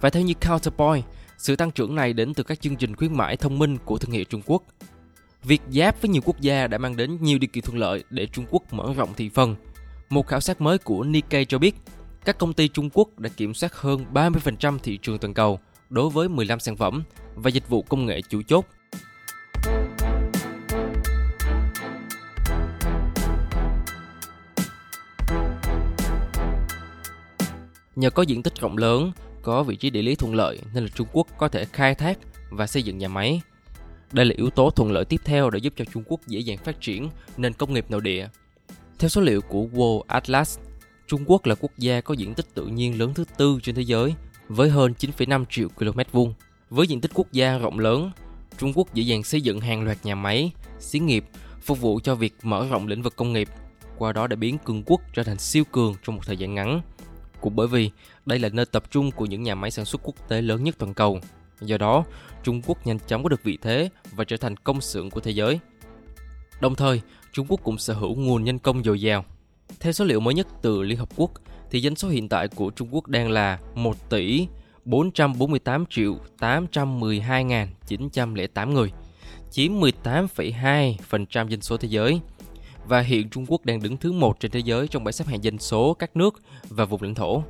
Và 0.00 0.10
theo 0.10 0.22
như 0.22 0.34
Counterpoint, 0.34 1.04
sự 1.38 1.56
tăng 1.56 1.70
trưởng 1.70 1.94
này 1.94 2.12
đến 2.12 2.34
từ 2.34 2.42
các 2.42 2.60
chương 2.60 2.76
trình 2.76 2.96
khuyến 2.96 3.16
mãi 3.16 3.36
thông 3.36 3.58
minh 3.58 3.76
của 3.84 3.98
thương 3.98 4.10
hiệu 4.10 4.24
Trung 4.24 4.42
Quốc. 4.46 4.62
Việc 5.44 5.62
giáp 5.70 6.02
với 6.02 6.08
nhiều 6.08 6.22
quốc 6.24 6.40
gia 6.40 6.66
đã 6.66 6.78
mang 6.78 6.96
đến 6.96 7.18
nhiều 7.20 7.38
điều 7.38 7.48
kiện 7.52 7.64
thuận 7.64 7.78
lợi 7.78 8.04
để 8.10 8.26
Trung 8.26 8.46
Quốc 8.50 8.72
mở 8.72 8.94
rộng 8.96 9.14
thị 9.14 9.28
phần. 9.34 9.56
Một 10.10 10.26
khảo 10.26 10.40
sát 10.40 10.60
mới 10.60 10.78
của 10.78 11.04
Nikkei 11.04 11.44
cho 11.44 11.58
biết, 11.58 11.76
các 12.24 12.38
công 12.38 12.52
ty 12.52 12.68
Trung 12.68 12.90
Quốc 12.92 13.18
đã 13.18 13.30
kiểm 13.36 13.54
soát 13.54 13.74
hơn 13.74 14.04
30% 14.14 14.78
thị 14.78 14.98
trường 15.02 15.18
toàn 15.18 15.34
cầu 15.34 15.60
đối 15.90 16.10
với 16.10 16.28
15 16.28 16.60
sản 16.60 16.76
phẩm 16.76 17.02
và 17.34 17.50
dịch 17.50 17.68
vụ 17.68 17.82
công 17.82 18.06
nghệ 18.06 18.22
chủ 18.28 18.42
chốt. 18.42 18.64
Nhờ 28.00 28.10
có 28.10 28.22
diện 28.22 28.42
tích 28.42 28.60
rộng 28.60 28.76
lớn, 28.76 29.12
có 29.42 29.62
vị 29.62 29.76
trí 29.76 29.90
địa 29.90 30.02
lý 30.02 30.14
thuận 30.14 30.34
lợi 30.34 30.58
nên 30.74 30.84
là 30.84 30.90
Trung 30.94 31.06
Quốc 31.12 31.26
có 31.38 31.48
thể 31.48 31.64
khai 31.64 31.94
thác 31.94 32.18
và 32.50 32.66
xây 32.66 32.82
dựng 32.82 32.98
nhà 32.98 33.08
máy. 33.08 33.40
Đây 34.12 34.26
là 34.26 34.34
yếu 34.36 34.50
tố 34.50 34.70
thuận 34.70 34.92
lợi 34.92 35.04
tiếp 35.04 35.20
theo 35.24 35.50
để 35.50 35.58
giúp 35.58 35.72
cho 35.76 35.84
Trung 35.84 36.02
Quốc 36.06 36.20
dễ 36.26 36.40
dàng 36.40 36.58
phát 36.58 36.80
triển 36.80 37.10
nền 37.36 37.52
công 37.52 37.74
nghiệp 37.74 37.86
nội 37.88 38.00
địa. 38.00 38.28
Theo 38.98 39.08
số 39.08 39.20
liệu 39.20 39.40
của 39.40 39.66
World 39.72 40.02
Atlas, 40.06 40.58
Trung 41.06 41.24
Quốc 41.26 41.46
là 41.46 41.54
quốc 41.54 41.70
gia 41.78 42.00
có 42.00 42.14
diện 42.14 42.34
tích 42.34 42.46
tự 42.54 42.66
nhiên 42.66 42.98
lớn 42.98 43.14
thứ 43.14 43.24
tư 43.36 43.58
trên 43.62 43.74
thế 43.74 43.82
giới 43.82 44.14
với 44.48 44.70
hơn 44.70 44.94
9,5 44.98 45.44
triệu 45.50 45.68
km 45.68 46.00
vuông. 46.12 46.34
Với 46.70 46.86
diện 46.86 47.00
tích 47.00 47.10
quốc 47.14 47.32
gia 47.32 47.58
rộng 47.58 47.78
lớn, 47.78 48.10
Trung 48.58 48.72
Quốc 48.74 48.94
dễ 48.94 49.02
dàng 49.02 49.22
xây 49.22 49.40
dựng 49.40 49.60
hàng 49.60 49.82
loạt 49.82 49.98
nhà 50.02 50.14
máy, 50.14 50.52
xí 50.78 50.98
nghiệp 50.98 51.24
phục 51.62 51.80
vụ 51.80 52.00
cho 52.04 52.14
việc 52.14 52.34
mở 52.42 52.66
rộng 52.70 52.86
lĩnh 52.86 53.02
vực 53.02 53.16
công 53.16 53.32
nghiệp, 53.32 53.48
qua 53.98 54.12
đó 54.12 54.26
đã 54.26 54.36
biến 54.36 54.58
cường 54.58 54.82
quốc 54.86 55.00
trở 55.14 55.22
thành 55.22 55.38
siêu 55.38 55.64
cường 55.72 55.94
trong 56.02 56.16
một 56.16 56.22
thời 56.26 56.36
gian 56.36 56.54
ngắn. 56.54 56.80
Cũng 57.40 57.56
bởi 57.56 57.66
vì 57.66 57.90
đây 58.26 58.38
là 58.38 58.48
nơi 58.48 58.66
tập 58.66 58.82
trung 58.90 59.10
của 59.10 59.26
những 59.26 59.42
nhà 59.42 59.54
máy 59.54 59.70
sản 59.70 59.84
xuất 59.84 60.02
quốc 60.04 60.28
tế 60.28 60.42
lớn 60.42 60.64
nhất 60.64 60.74
toàn 60.78 60.94
cầu. 60.94 61.20
Do 61.60 61.78
đó, 61.78 62.04
Trung 62.42 62.62
Quốc 62.66 62.86
nhanh 62.86 62.98
chóng 63.06 63.22
có 63.22 63.28
được 63.28 63.44
vị 63.44 63.58
thế 63.62 63.88
và 64.12 64.24
trở 64.24 64.36
thành 64.36 64.56
công 64.56 64.80
xưởng 64.80 65.10
của 65.10 65.20
thế 65.20 65.30
giới. 65.30 65.60
Đồng 66.60 66.74
thời, 66.74 67.00
Trung 67.32 67.46
Quốc 67.48 67.60
cũng 67.62 67.78
sở 67.78 67.94
hữu 67.94 68.14
nguồn 68.14 68.44
nhân 68.44 68.58
công 68.58 68.84
dồi 68.84 69.00
dào 69.00 69.24
theo 69.80 69.92
số 69.92 70.04
liệu 70.04 70.20
mới 70.20 70.34
nhất 70.34 70.46
từ 70.62 70.82
Liên 70.82 70.98
Hợp 70.98 71.08
Quốc, 71.16 71.30
thì 71.70 71.80
dân 71.80 71.96
số 71.96 72.08
hiện 72.08 72.28
tại 72.28 72.48
của 72.48 72.70
Trung 72.70 72.94
Quốc 72.94 73.06
đang 73.06 73.30
là 73.30 73.58
1 73.74 74.10
tỷ 74.10 74.46
448 74.84 75.86
triệu 75.86 76.16
812.908 76.38 78.72
người, 78.72 78.92
chiếm 79.50 79.72
18,2% 79.72 81.48
dân 81.48 81.60
số 81.60 81.76
thế 81.76 81.88
giới. 81.88 82.20
Và 82.90 83.00
hiện 83.00 83.28
Trung 83.28 83.46
Quốc 83.48 83.64
đang 83.64 83.82
đứng 83.82 83.96
thứ 83.96 84.12
một 84.12 84.40
trên 84.40 84.50
thế 84.50 84.60
giới 84.60 84.88
trong 84.88 85.04
bảng 85.04 85.12
xếp 85.12 85.24
hạng 85.28 85.44
dân 85.44 85.58
số 85.58 85.94
các 85.94 86.16
nước 86.16 86.42
và 86.68 86.84
vùng 86.84 87.02
lãnh 87.02 87.14
thổ. 87.14 87.42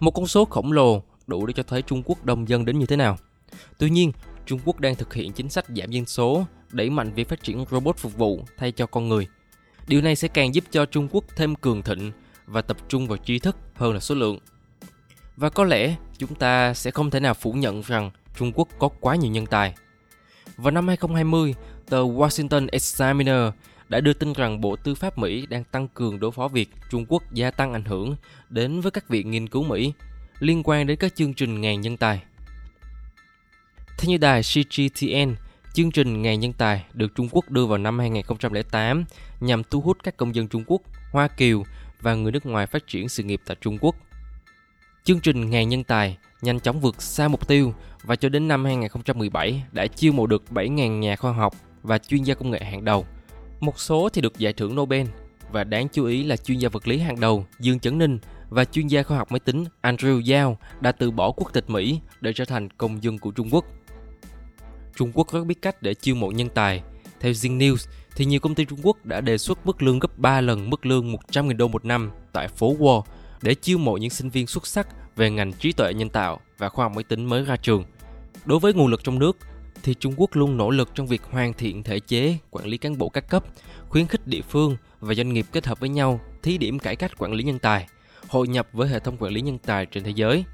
Một 0.00 0.10
con 0.10 0.26
số 0.26 0.44
khổng 0.44 0.72
lồ 0.72 1.02
đủ 1.26 1.46
để 1.46 1.52
cho 1.52 1.62
thấy 1.62 1.82
Trung 1.82 2.02
Quốc 2.06 2.24
đông 2.24 2.48
dân 2.48 2.64
đến 2.64 2.78
như 2.78 2.86
thế 2.86 2.96
nào. 2.96 3.18
Tuy 3.78 3.90
nhiên, 3.90 4.12
Trung 4.46 4.60
Quốc 4.64 4.80
đang 4.80 4.94
thực 4.94 5.14
hiện 5.14 5.32
chính 5.32 5.48
sách 5.48 5.64
giảm 5.68 5.90
dân 5.90 6.06
số, 6.06 6.44
đẩy 6.72 6.90
mạnh 6.90 7.12
việc 7.14 7.28
phát 7.28 7.42
triển 7.42 7.64
robot 7.70 7.96
phục 7.96 8.16
vụ 8.16 8.40
thay 8.58 8.72
cho 8.72 8.86
con 8.86 9.08
người– 9.08 9.26
Điều 9.86 10.02
này 10.02 10.16
sẽ 10.16 10.28
càng 10.28 10.54
giúp 10.54 10.64
cho 10.70 10.86
Trung 10.86 11.08
Quốc 11.12 11.24
thêm 11.36 11.54
cường 11.54 11.82
thịnh 11.82 12.12
và 12.46 12.62
tập 12.62 12.76
trung 12.88 13.06
vào 13.06 13.18
tri 13.18 13.38
thức 13.38 13.56
hơn 13.74 13.94
là 13.94 14.00
số 14.00 14.14
lượng. 14.14 14.38
Và 15.36 15.50
có 15.50 15.64
lẽ 15.64 15.96
chúng 16.18 16.34
ta 16.34 16.74
sẽ 16.74 16.90
không 16.90 17.10
thể 17.10 17.20
nào 17.20 17.34
phủ 17.34 17.52
nhận 17.52 17.80
rằng 17.80 18.10
Trung 18.36 18.52
Quốc 18.54 18.68
có 18.78 18.88
quá 19.00 19.16
nhiều 19.16 19.30
nhân 19.30 19.46
tài. 19.46 19.74
Vào 20.56 20.70
năm 20.70 20.88
2020, 20.88 21.54
tờ 21.88 22.02
Washington 22.02 22.68
Examiner 22.72 23.42
đã 23.94 24.00
đưa 24.00 24.12
tin 24.12 24.32
rằng 24.32 24.60
Bộ 24.60 24.76
Tư 24.76 24.94
pháp 24.94 25.18
Mỹ 25.18 25.46
đang 25.46 25.64
tăng 25.64 25.88
cường 25.88 26.20
đối 26.20 26.32
phó 26.32 26.48
việc 26.48 26.70
Trung 26.90 27.06
Quốc 27.08 27.32
gia 27.32 27.50
tăng 27.50 27.72
ảnh 27.72 27.84
hưởng 27.84 28.16
đến 28.48 28.80
với 28.80 28.90
các 28.90 29.08
viện 29.08 29.30
nghiên 29.30 29.48
cứu 29.48 29.62
Mỹ 29.62 29.92
liên 30.38 30.62
quan 30.64 30.86
đến 30.86 30.96
các 30.96 31.14
chương 31.14 31.34
trình 31.34 31.60
ngàn 31.60 31.80
nhân 31.80 31.96
tài. 31.96 32.22
Theo 33.98 34.10
như 34.10 34.16
đài 34.16 34.42
CGTN, 34.42 35.34
Chương 35.74 35.90
trình 35.90 36.22
ngàn 36.22 36.40
Nhân 36.40 36.52
Tài 36.52 36.84
được 36.92 37.14
Trung 37.14 37.28
Quốc 37.30 37.50
đưa 37.50 37.66
vào 37.66 37.78
năm 37.78 37.98
2008 37.98 39.04
nhằm 39.40 39.62
thu 39.64 39.80
hút 39.80 39.98
các 40.02 40.16
công 40.16 40.34
dân 40.34 40.48
Trung 40.48 40.64
Quốc, 40.66 40.82
Hoa 41.12 41.28
Kiều 41.28 41.64
và 42.00 42.14
người 42.14 42.32
nước 42.32 42.46
ngoài 42.46 42.66
phát 42.66 42.86
triển 42.86 43.08
sự 43.08 43.22
nghiệp 43.22 43.40
tại 43.46 43.56
Trung 43.60 43.78
Quốc. 43.80 43.96
Chương 45.04 45.20
trình 45.20 45.50
ngàn 45.50 45.68
Nhân 45.68 45.84
Tài 45.84 46.18
nhanh 46.42 46.60
chóng 46.60 46.80
vượt 46.80 47.02
xa 47.02 47.28
mục 47.28 47.48
tiêu 47.48 47.74
và 48.02 48.16
cho 48.16 48.28
đến 48.28 48.48
năm 48.48 48.64
2017 48.64 49.64
đã 49.72 49.86
chiêu 49.86 50.12
mộ 50.12 50.26
được 50.26 50.44
7.000 50.50 50.98
nhà 50.98 51.16
khoa 51.16 51.32
học 51.32 51.54
và 51.82 51.98
chuyên 51.98 52.22
gia 52.22 52.34
công 52.34 52.50
nghệ 52.50 52.64
hàng 52.64 52.84
đầu. 52.84 53.06
Một 53.60 53.80
số 53.80 54.08
thì 54.08 54.20
được 54.20 54.38
giải 54.38 54.52
thưởng 54.52 54.76
Nobel 54.76 55.06
và 55.52 55.64
đáng 55.64 55.88
chú 55.92 56.04
ý 56.04 56.24
là 56.24 56.36
chuyên 56.36 56.58
gia 56.58 56.68
vật 56.68 56.88
lý 56.88 56.98
hàng 56.98 57.20
đầu 57.20 57.46
Dương 57.60 57.80
Chấn 57.80 57.98
Ninh 57.98 58.18
và 58.48 58.64
chuyên 58.64 58.86
gia 58.86 59.02
khoa 59.02 59.16
học 59.16 59.32
máy 59.32 59.40
tính 59.40 59.64
Andrew 59.82 60.34
Yao 60.34 60.58
đã 60.80 60.92
từ 60.92 61.10
bỏ 61.10 61.30
quốc 61.30 61.52
tịch 61.52 61.70
Mỹ 61.70 62.00
để 62.20 62.32
trở 62.32 62.44
thành 62.44 62.70
công 62.70 63.02
dân 63.02 63.18
của 63.18 63.30
Trung 63.30 63.48
Quốc. 63.50 63.64
Trung 64.96 65.12
Quốc 65.14 65.32
rất 65.32 65.44
biết 65.44 65.62
cách 65.62 65.82
để 65.82 65.94
chiêu 65.94 66.14
mộ 66.14 66.30
nhân 66.30 66.48
tài. 66.54 66.82
Theo 67.20 67.32
Zing 67.32 67.58
News, 67.58 67.88
thì 68.16 68.24
nhiều 68.24 68.40
công 68.40 68.54
ty 68.54 68.64
Trung 68.64 68.78
Quốc 68.82 69.06
đã 69.06 69.20
đề 69.20 69.38
xuất 69.38 69.66
mức 69.66 69.82
lương 69.82 69.98
gấp 69.98 70.18
3 70.18 70.40
lần 70.40 70.70
mức 70.70 70.86
lương 70.86 71.12
100.000 71.12 71.56
đô 71.56 71.68
một 71.68 71.84
năm 71.84 72.10
tại 72.32 72.48
phố 72.48 72.76
Wall 72.78 73.02
để 73.42 73.54
chiêu 73.54 73.78
mộ 73.78 73.96
những 73.96 74.10
sinh 74.10 74.30
viên 74.30 74.46
xuất 74.46 74.66
sắc 74.66 74.88
về 75.16 75.30
ngành 75.30 75.52
trí 75.52 75.72
tuệ 75.72 75.94
nhân 75.94 76.08
tạo 76.08 76.40
và 76.58 76.68
khoa 76.68 76.84
học 76.84 76.92
máy 76.94 77.04
tính 77.04 77.24
mới 77.24 77.44
ra 77.44 77.56
trường. 77.56 77.84
Đối 78.44 78.58
với 78.58 78.74
nguồn 78.74 78.86
lực 78.86 79.04
trong 79.04 79.18
nước, 79.18 79.36
thì 79.84 79.94
Trung 79.94 80.14
Quốc 80.16 80.36
luôn 80.36 80.56
nỗ 80.56 80.70
lực 80.70 80.90
trong 80.94 81.06
việc 81.06 81.22
hoàn 81.30 81.52
thiện 81.52 81.82
thể 81.82 82.00
chế, 82.00 82.38
quản 82.50 82.66
lý 82.66 82.76
cán 82.76 82.98
bộ 82.98 83.08
các 83.08 83.28
cấp, 83.28 83.44
khuyến 83.88 84.06
khích 84.06 84.26
địa 84.26 84.40
phương 84.48 84.76
và 85.00 85.14
doanh 85.14 85.32
nghiệp 85.32 85.46
kết 85.52 85.66
hợp 85.66 85.80
với 85.80 85.88
nhau, 85.88 86.20
thí 86.42 86.58
điểm 86.58 86.78
cải 86.78 86.96
cách 86.96 87.18
quản 87.18 87.32
lý 87.32 87.44
nhân 87.44 87.58
tài, 87.58 87.88
hội 88.28 88.48
nhập 88.48 88.68
với 88.72 88.88
hệ 88.88 88.98
thống 88.98 89.16
quản 89.18 89.32
lý 89.32 89.40
nhân 89.40 89.58
tài 89.58 89.86
trên 89.86 90.04
thế 90.04 90.10
giới. 90.10 90.44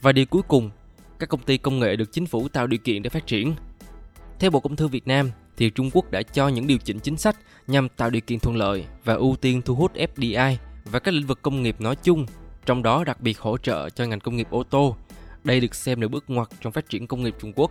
Và 0.00 0.12
điều 0.12 0.26
cuối 0.26 0.42
cùng, 0.48 0.70
các 1.18 1.28
công 1.28 1.42
ty 1.42 1.58
công 1.58 1.78
nghệ 1.78 1.96
được 1.96 2.12
chính 2.12 2.26
phủ 2.26 2.48
tạo 2.48 2.66
điều 2.66 2.78
kiện 2.78 3.02
để 3.02 3.10
phát 3.10 3.26
triển. 3.26 3.54
Theo 4.38 4.50
Bộ 4.50 4.60
Công 4.60 4.76
Thương 4.76 4.90
Việt 4.90 5.06
Nam, 5.06 5.30
thì 5.56 5.70
Trung 5.70 5.90
Quốc 5.92 6.10
đã 6.10 6.22
cho 6.22 6.48
những 6.48 6.66
điều 6.66 6.78
chỉnh 6.78 6.98
chính 6.98 7.16
sách 7.16 7.36
nhằm 7.66 7.88
tạo 7.88 8.10
điều 8.10 8.22
kiện 8.22 8.38
thuận 8.38 8.56
lợi 8.56 8.84
và 9.04 9.14
ưu 9.14 9.36
tiên 9.36 9.62
thu 9.62 9.74
hút 9.74 9.92
FDI 9.94 10.56
và 10.84 10.98
các 10.98 11.14
lĩnh 11.14 11.26
vực 11.26 11.42
công 11.42 11.62
nghiệp 11.62 11.80
nói 11.80 11.96
chung, 12.02 12.26
trong 12.66 12.82
đó 12.82 13.04
đặc 13.04 13.20
biệt 13.20 13.38
hỗ 13.38 13.58
trợ 13.58 13.90
cho 13.90 14.04
ngành 14.04 14.20
công 14.20 14.36
nghiệp 14.36 14.50
ô 14.50 14.62
tô. 14.62 14.96
Đây 15.44 15.60
được 15.60 15.74
xem 15.74 16.00
là 16.00 16.08
bước 16.08 16.24
ngoặt 16.28 16.48
trong 16.60 16.72
phát 16.72 16.88
triển 16.88 17.06
công 17.06 17.22
nghiệp 17.22 17.34
Trung 17.40 17.52
Quốc. 17.56 17.70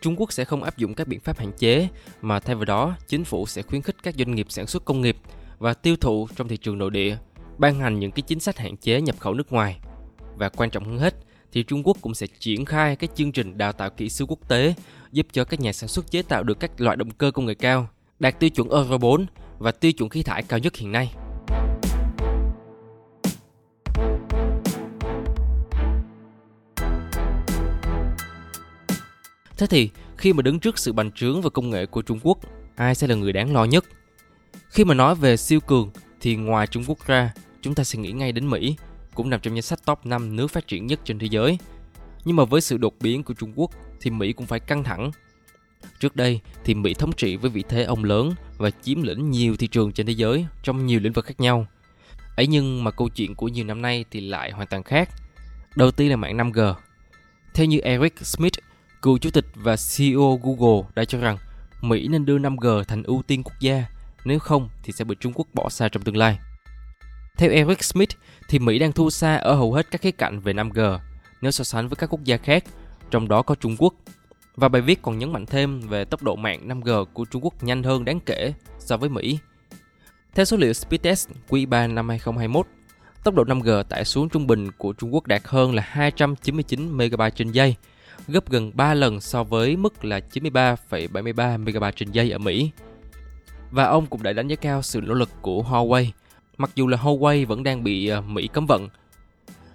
Trung 0.00 0.16
Quốc 0.16 0.32
sẽ 0.32 0.44
không 0.44 0.62
áp 0.62 0.76
dụng 0.76 0.94
các 0.94 1.08
biện 1.08 1.20
pháp 1.20 1.38
hạn 1.38 1.52
chế, 1.58 1.88
mà 2.22 2.40
thay 2.40 2.54
vào 2.54 2.64
đó, 2.64 2.96
chính 3.08 3.24
phủ 3.24 3.46
sẽ 3.46 3.62
khuyến 3.62 3.82
khích 3.82 3.96
các 4.02 4.14
doanh 4.18 4.34
nghiệp 4.34 4.46
sản 4.50 4.66
xuất 4.66 4.84
công 4.84 5.00
nghiệp 5.00 5.16
và 5.58 5.74
tiêu 5.74 5.96
thụ 5.96 6.28
trong 6.36 6.48
thị 6.48 6.56
trường 6.56 6.78
nội 6.78 6.90
địa, 6.90 7.16
ban 7.58 7.80
hành 7.80 7.98
những 7.98 8.10
cái 8.10 8.22
chính 8.22 8.40
sách 8.40 8.58
hạn 8.58 8.76
chế 8.76 9.00
nhập 9.00 9.16
khẩu 9.18 9.34
nước 9.34 9.52
ngoài. 9.52 9.78
Và 10.36 10.48
quan 10.48 10.70
trọng 10.70 10.84
hơn 10.84 10.98
hết, 10.98 11.14
thì 11.52 11.62
Trung 11.62 11.82
Quốc 11.84 11.96
cũng 12.00 12.14
sẽ 12.14 12.26
triển 12.38 12.64
khai 12.64 12.96
các 12.96 13.10
chương 13.14 13.32
trình 13.32 13.58
đào 13.58 13.72
tạo 13.72 13.90
kỹ 13.90 14.08
sư 14.08 14.24
quốc 14.28 14.48
tế 14.48 14.74
giúp 15.12 15.26
cho 15.32 15.44
các 15.44 15.60
nhà 15.60 15.72
sản 15.72 15.88
xuất 15.88 16.10
chế 16.10 16.22
tạo 16.22 16.42
được 16.42 16.60
các 16.60 16.80
loại 16.80 16.96
động 16.96 17.10
cơ 17.10 17.30
công 17.30 17.46
nghệ 17.46 17.54
cao, 17.54 17.88
đạt 18.18 18.40
tiêu 18.40 18.50
chuẩn 18.50 18.70
Euro 18.70 18.98
4 18.98 19.26
và 19.58 19.72
tiêu 19.72 19.92
chuẩn 19.92 20.08
khí 20.08 20.22
thải 20.22 20.42
cao 20.42 20.58
nhất 20.58 20.76
hiện 20.76 20.92
nay. 20.92 21.14
Thế 29.58 29.66
thì, 29.66 29.90
khi 30.16 30.32
mà 30.32 30.42
đứng 30.42 30.60
trước 30.60 30.78
sự 30.78 30.92
bành 30.92 31.12
trướng 31.12 31.42
và 31.42 31.50
công 31.50 31.70
nghệ 31.70 31.86
của 31.86 32.02
Trung 32.02 32.20
Quốc, 32.22 32.38
ai 32.76 32.94
sẽ 32.94 33.06
là 33.06 33.14
người 33.14 33.32
đáng 33.32 33.52
lo 33.52 33.64
nhất? 33.64 33.84
Khi 34.68 34.84
mà 34.84 34.94
nói 34.94 35.14
về 35.14 35.36
siêu 35.36 35.60
cường 35.60 35.90
thì 36.20 36.36
ngoài 36.36 36.66
Trung 36.66 36.84
Quốc 36.86 37.06
ra, 37.06 37.32
chúng 37.62 37.74
ta 37.74 37.84
sẽ 37.84 37.98
nghĩ 37.98 38.12
ngay 38.12 38.32
đến 38.32 38.50
Mỹ, 38.50 38.76
cũng 39.14 39.30
nằm 39.30 39.40
trong 39.40 39.54
danh 39.54 39.62
sách 39.62 39.84
top 39.84 40.06
5 40.06 40.36
nước 40.36 40.46
phát 40.48 40.66
triển 40.68 40.86
nhất 40.86 41.00
trên 41.04 41.18
thế 41.18 41.26
giới. 41.30 41.58
Nhưng 42.24 42.36
mà 42.36 42.44
với 42.44 42.60
sự 42.60 42.76
đột 42.76 42.94
biến 43.00 43.22
của 43.22 43.34
Trung 43.34 43.52
Quốc 43.56 43.70
thì 44.00 44.10
Mỹ 44.10 44.32
cũng 44.32 44.46
phải 44.46 44.60
căng 44.60 44.84
thẳng. 44.84 45.10
Trước 46.00 46.16
đây 46.16 46.40
thì 46.64 46.74
Mỹ 46.74 46.94
thống 46.94 47.12
trị 47.12 47.36
với 47.36 47.50
vị 47.50 47.64
thế 47.68 47.84
ông 47.84 48.04
lớn 48.04 48.32
và 48.56 48.70
chiếm 48.70 49.02
lĩnh 49.02 49.30
nhiều 49.30 49.56
thị 49.56 49.66
trường 49.66 49.92
trên 49.92 50.06
thế 50.06 50.12
giới 50.12 50.46
trong 50.62 50.86
nhiều 50.86 51.00
lĩnh 51.00 51.12
vực 51.12 51.24
khác 51.24 51.40
nhau. 51.40 51.66
Ấy 52.36 52.46
nhưng 52.46 52.84
mà 52.84 52.90
câu 52.90 53.08
chuyện 53.08 53.34
của 53.34 53.48
nhiều 53.48 53.64
năm 53.64 53.82
nay 53.82 54.04
thì 54.10 54.20
lại 54.20 54.50
hoàn 54.50 54.66
toàn 54.66 54.82
khác. 54.82 55.10
Đầu 55.76 55.90
tiên 55.90 56.10
là 56.10 56.16
mạng 56.16 56.36
5G. 56.36 56.74
Theo 57.54 57.66
như 57.66 57.78
Eric 57.78 58.18
Smith, 58.18 58.54
cựu 59.02 59.18
chủ 59.18 59.30
tịch 59.30 59.46
và 59.54 59.76
CEO 59.96 60.40
Google 60.42 60.88
đã 60.94 61.04
cho 61.04 61.18
rằng 61.18 61.38
Mỹ 61.80 62.08
nên 62.08 62.24
đưa 62.24 62.38
5G 62.38 62.84
thành 62.84 63.02
ưu 63.02 63.22
tiên 63.26 63.42
quốc 63.42 63.54
gia, 63.60 63.84
nếu 64.24 64.38
không 64.38 64.68
thì 64.82 64.92
sẽ 64.92 65.04
bị 65.04 65.16
Trung 65.20 65.32
Quốc 65.34 65.46
bỏ 65.54 65.68
xa 65.68 65.88
trong 65.88 66.02
tương 66.02 66.16
lai. 66.16 66.38
Theo 67.38 67.50
Eric 67.50 67.84
Smith, 67.84 68.10
thì 68.48 68.58
Mỹ 68.58 68.78
đang 68.78 68.92
thua 68.92 69.10
xa 69.10 69.36
ở 69.36 69.54
hầu 69.54 69.72
hết 69.72 69.90
các 69.90 70.00
khía 70.00 70.10
cạnh 70.10 70.40
về 70.40 70.52
5G 70.52 70.98
nếu 71.40 71.50
so 71.50 71.64
sánh 71.64 71.88
với 71.88 71.96
các 71.96 72.06
quốc 72.10 72.24
gia 72.24 72.36
khác, 72.36 72.64
trong 73.10 73.28
đó 73.28 73.42
có 73.42 73.54
Trung 73.54 73.76
Quốc. 73.78 73.94
Và 74.56 74.68
bài 74.68 74.82
viết 74.82 75.02
còn 75.02 75.18
nhấn 75.18 75.32
mạnh 75.32 75.46
thêm 75.46 75.80
về 75.80 76.04
tốc 76.04 76.22
độ 76.22 76.36
mạng 76.36 76.68
5G 76.68 77.04
của 77.04 77.24
Trung 77.24 77.44
Quốc 77.44 77.62
nhanh 77.62 77.82
hơn 77.82 78.04
đáng 78.04 78.20
kể 78.20 78.52
so 78.78 78.96
với 78.96 79.08
Mỹ. 79.08 79.38
Theo 80.34 80.44
số 80.44 80.56
liệu 80.56 80.72
Speedtest 80.72 81.28
quý 81.48 81.66
3 81.66 81.86
năm 81.86 82.08
2021, 82.08 82.66
tốc 83.24 83.34
độ 83.34 83.44
5G 83.44 83.82
tải 83.82 84.04
xuống 84.04 84.28
trung 84.28 84.46
bình 84.46 84.70
của 84.78 84.92
Trung 84.92 85.14
Quốc 85.14 85.26
đạt 85.26 85.42
hơn 85.44 85.74
là 85.74 85.82
299 85.86 86.92
MB 86.92 87.22
trên 87.34 87.50
giây, 87.50 87.76
gấp 88.28 88.50
gần 88.50 88.72
3 88.74 88.94
lần 88.94 89.20
so 89.20 89.44
với 89.44 89.76
mức 89.76 90.04
là 90.04 90.20
93,73 90.32 91.58
MB 91.58 91.84
trên 91.96 92.12
giây 92.12 92.30
ở 92.30 92.38
Mỹ. 92.38 92.70
Và 93.70 93.84
ông 93.84 94.06
cũng 94.06 94.22
đã 94.22 94.32
đánh 94.32 94.48
giá 94.48 94.56
cao 94.56 94.82
sự 94.82 95.00
nỗ 95.00 95.14
lực 95.14 95.28
của 95.42 95.62
Huawei, 95.62 96.06
mặc 96.58 96.70
dù 96.74 96.86
là 96.86 96.98
Huawei 96.98 97.46
vẫn 97.46 97.62
đang 97.62 97.84
bị 97.84 98.08
ờ, 98.08 98.20
Mỹ 98.20 98.48
cấm 98.52 98.66
vận. 98.66 98.88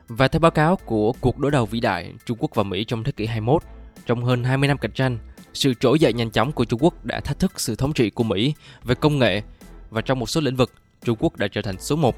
Và 0.07 0.27
theo 0.27 0.39
báo 0.39 0.51
cáo 0.51 0.75
của 0.75 1.13
cuộc 1.21 1.39
đối 1.39 1.51
đầu 1.51 1.65
vĩ 1.65 1.79
đại 1.79 2.13
Trung 2.25 2.37
Quốc 2.39 2.55
và 2.55 2.63
Mỹ 2.63 2.83
trong 2.83 3.03
thế 3.03 3.11
kỷ 3.11 3.25
21, 3.25 3.63
trong 4.05 4.23
hơn 4.23 4.43
20 4.43 4.67
năm 4.67 4.77
cạnh 4.77 4.91
tranh, 4.91 5.17
sự 5.53 5.73
trỗi 5.73 5.99
dậy 5.99 6.13
nhanh 6.13 6.31
chóng 6.31 6.51
của 6.51 6.65
Trung 6.65 6.79
Quốc 6.83 7.05
đã 7.05 7.19
thách 7.19 7.39
thức 7.39 7.59
sự 7.59 7.75
thống 7.75 7.93
trị 7.93 8.09
của 8.09 8.23
Mỹ 8.23 8.53
về 8.83 8.95
công 8.95 9.19
nghệ 9.19 9.41
và 9.89 10.01
trong 10.01 10.19
một 10.19 10.29
số 10.29 10.41
lĩnh 10.41 10.55
vực, 10.55 10.71
Trung 11.03 11.17
Quốc 11.19 11.37
đã 11.37 11.47
trở 11.47 11.61
thành 11.61 11.75
số 11.79 11.95
1. 11.95 12.15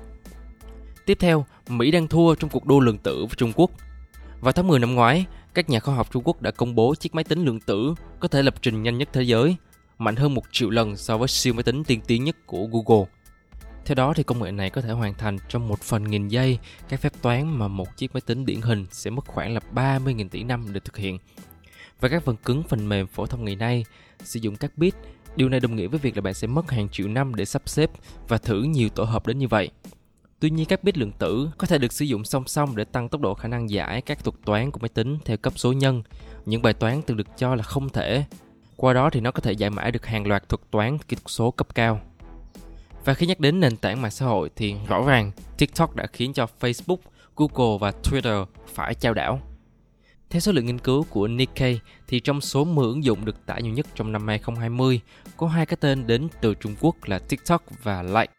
Tiếp 1.06 1.18
theo, 1.20 1.46
Mỹ 1.68 1.92
đang 1.92 2.08
thua 2.08 2.36
trong 2.36 2.50
cuộc 2.50 2.66
đua 2.66 2.80
lượng 2.80 2.98
tử 2.98 3.26
với 3.26 3.36
Trung 3.38 3.52
Quốc. 3.56 3.72
Vào 4.46 4.52
tháng 4.52 4.68
10 4.68 4.80
năm 4.80 4.96
ngoái, 4.96 5.26
các 5.54 5.70
nhà 5.70 5.80
khoa 5.80 5.96
học 5.96 6.12
Trung 6.12 6.24
Quốc 6.26 6.42
đã 6.42 6.52
công 6.52 6.76
bố 6.76 6.96
chiếc 6.96 7.16
máy 7.16 7.24
tính 7.24 7.46
lượng 7.46 7.60
tử 7.60 7.96
có 8.20 8.28
thể 8.28 8.44
lập 8.44 8.56
trình 8.62 8.84
nhanh 8.84 8.98
nhất 8.98 9.10
thế 9.14 9.24
giới, 9.24 9.56
mạnh 9.98 10.16
hơn 10.16 10.34
một 10.34 10.44
triệu 10.52 10.70
lần 10.70 10.98
so 10.98 11.18
với 11.18 11.28
siêu 11.28 11.54
máy 11.54 11.64
tính 11.64 11.84
tiên 11.84 12.02
tiến 12.08 12.24
nhất 12.24 12.36
của 12.46 12.68
Google. 12.72 13.06
Theo 13.86 13.96
đó 13.96 14.14
thì 14.14 14.24
công 14.24 14.44
nghệ 14.44 14.52
này 14.52 14.70
có 14.70 14.82
thể 14.82 14.90
hoàn 14.90 15.14
thành 15.14 15.38
trong 15.50 15.68
một 15.68 15.82
phần 15.82 16.04
nghìn 16.04 16.28
giây 16.28 16.60
các 16.90 17.00
phép 17.00 17.14
toán 17.22 17.58
mà 17.58 17.68
một 17.68 17.98
chiếc 17.98 18.14
máy 18.14 18.22
tính 18.22 18.46
điển 18.46 18.62
hình 18.62 18.86
sẽ 18.92 19.10
mất 19.10 19.28
khoảng 19.28 19.54
là 19.54 19.60
30.000 19.74 20.30
tỷ 20.30 20.44
năm 20.44 20.66
để 20.72 20.80
thực 20.80 20.98
hiện. 20.98 21.20
Và 22.00 22.10
các 22.10 22.24
phần 22.24 22.36
cứng 22.36 22.64
phần 22.64 22.90
mềm 22.90 23.08
phổ 23.08 23.26
thông 23.26 23.46
ngày 23.46 23.56
nay 23.56 23.86
sử 24.24 24.40
dụng 24.40 24.56
các 24.56 24.78
bit, 24.78 24.96
điều 25.36 25.50
này 25.50 25.60
đồng 25.60 25.76
nghĩa 25.76 25.88
với 25.88 26.00
việc 26.00 26.16
là 26.16 26.22
bạn 26.22 26.34
sẽ 26.34 26.48
mất 26.48 26.72
hàng 26.72 26.90
triệu 26.90 27.08
năm 27.08 27.36
để 27.36 27.46
sắp 27.46 27.62
xếp 27.66 27.92
và 28.28 28.38
thử 28.38 28.64
nhiều 28.64 28.90
tổ 28.90 29.04
hợp 29.04 29.28
đến 29.28 29.40
như 29.40 29.48
vậy. 29.48 29.70
Tuy 30.40 30.50
nhiên 30.50 30.66
các 30.66 30.84
bit 30.84 30.98
lượng 30.98 31.12
tử 31.12 31.50
có 31.58 31.68
thể 31.68 31.78
được 31.78 31.94
sử 31.94 32.06
dụng 32.06 32.24
song 32.24 32.48
song 32.48 32.76
để 32.76 32.84
tăng 32.84 33.10
tốc 33.10 33.22
độ 33.22 33.34
khả 33.34 33.48
năng 33.48 33.70
giải 33.70 34.02
các 34.02 34.24
thuật 34.24 34.36
toán 34.46 34.72
của 34.72 34.80
máy 34.80 34.90
tính 34.90 35.18
theo 35.26 35.38
cấp 35.38 35.54
số 35.56 35.74
nhân, 35.74 36.04
những 36.46 36.62
bài 36.62 36.74
toán 36.74 37.02
từng 37.02 37.18
được 37.18 37.28
cho 37.38 37.56
là 37.56 37.64
không 37.64 37.90
thể. 37.90 38.24
Qua 38.76 38.94
đó 38.94 39.10
thì 39.10 39.20
nó 39.20 39.32
có 39.32 39.42
thể 39.42 39.52
giải 39.52 39.70
mã 39.70 39.90
được 39.90 40.06
hàng 40.06 40.28
loạt 40.28 40.50
thuật 40.50 40.62
toán 40.72 40.98
kỹ 40.98 41.16
thuật 41.16 41.30
số 41.30 41.52
cấp 41.52 41.76
cao. 41.76 42.02
Và 43.06 43.14
khi 43.14 43.26
nhắc 43.28 43.40
đến 43.40 43.60
nền 43.60 43.78
tảng 43.78 44.02
mạng 44.02 44.12
xã 44.12 44.26
hội 44.26 44.50
thì 44.56 44.76
rõ 44.88 45.04
ràng 45.08 45.32
TikTok 45.58 45.96
đã 45.96 46.08
khiến 46.08 46.34
cho 46.34 46.48
Facebook, 46.60 46.98
Google 47.36 47.78
và 47.80 47.92
Twitter 48.04 48.46
phải 48.74 48.94
trao 48.94 49.14
đảo. 49.14 49.42
Theo 50.30 50.40
số 50.40 50.52
lượng 50.52 50.66
nghiên 50.66 50.80
cứu 50.80 51.06
của 51.10 51.28
Nikkei 51.28 51.80
thì 52.08 52.20
trong 52.20 52.42
số 52.42 52.64
10 52.64 52.86
ứng 52.86 53.04
dụng 53.04 53.26
được 53.26 53.46
tải 53.46 53.64
nhiều 53.64 53.74
nhất 53.74 53.86
trong 53.96 54.12
năm 54.12 54.28
2020 54.28 55.02
có 55.38 55.48
hai 55.48 55.66
cái 55.66 55.78
tên 55.80 56.08
đến 56.08 56.28
từ 56.42 56.54
Trung 56.54 56.76
Quốc 56.82 56.96
là 57.06 57.20
TikTok 57.20 57.64
và 57.84 58.04
Like. 58.04 58.34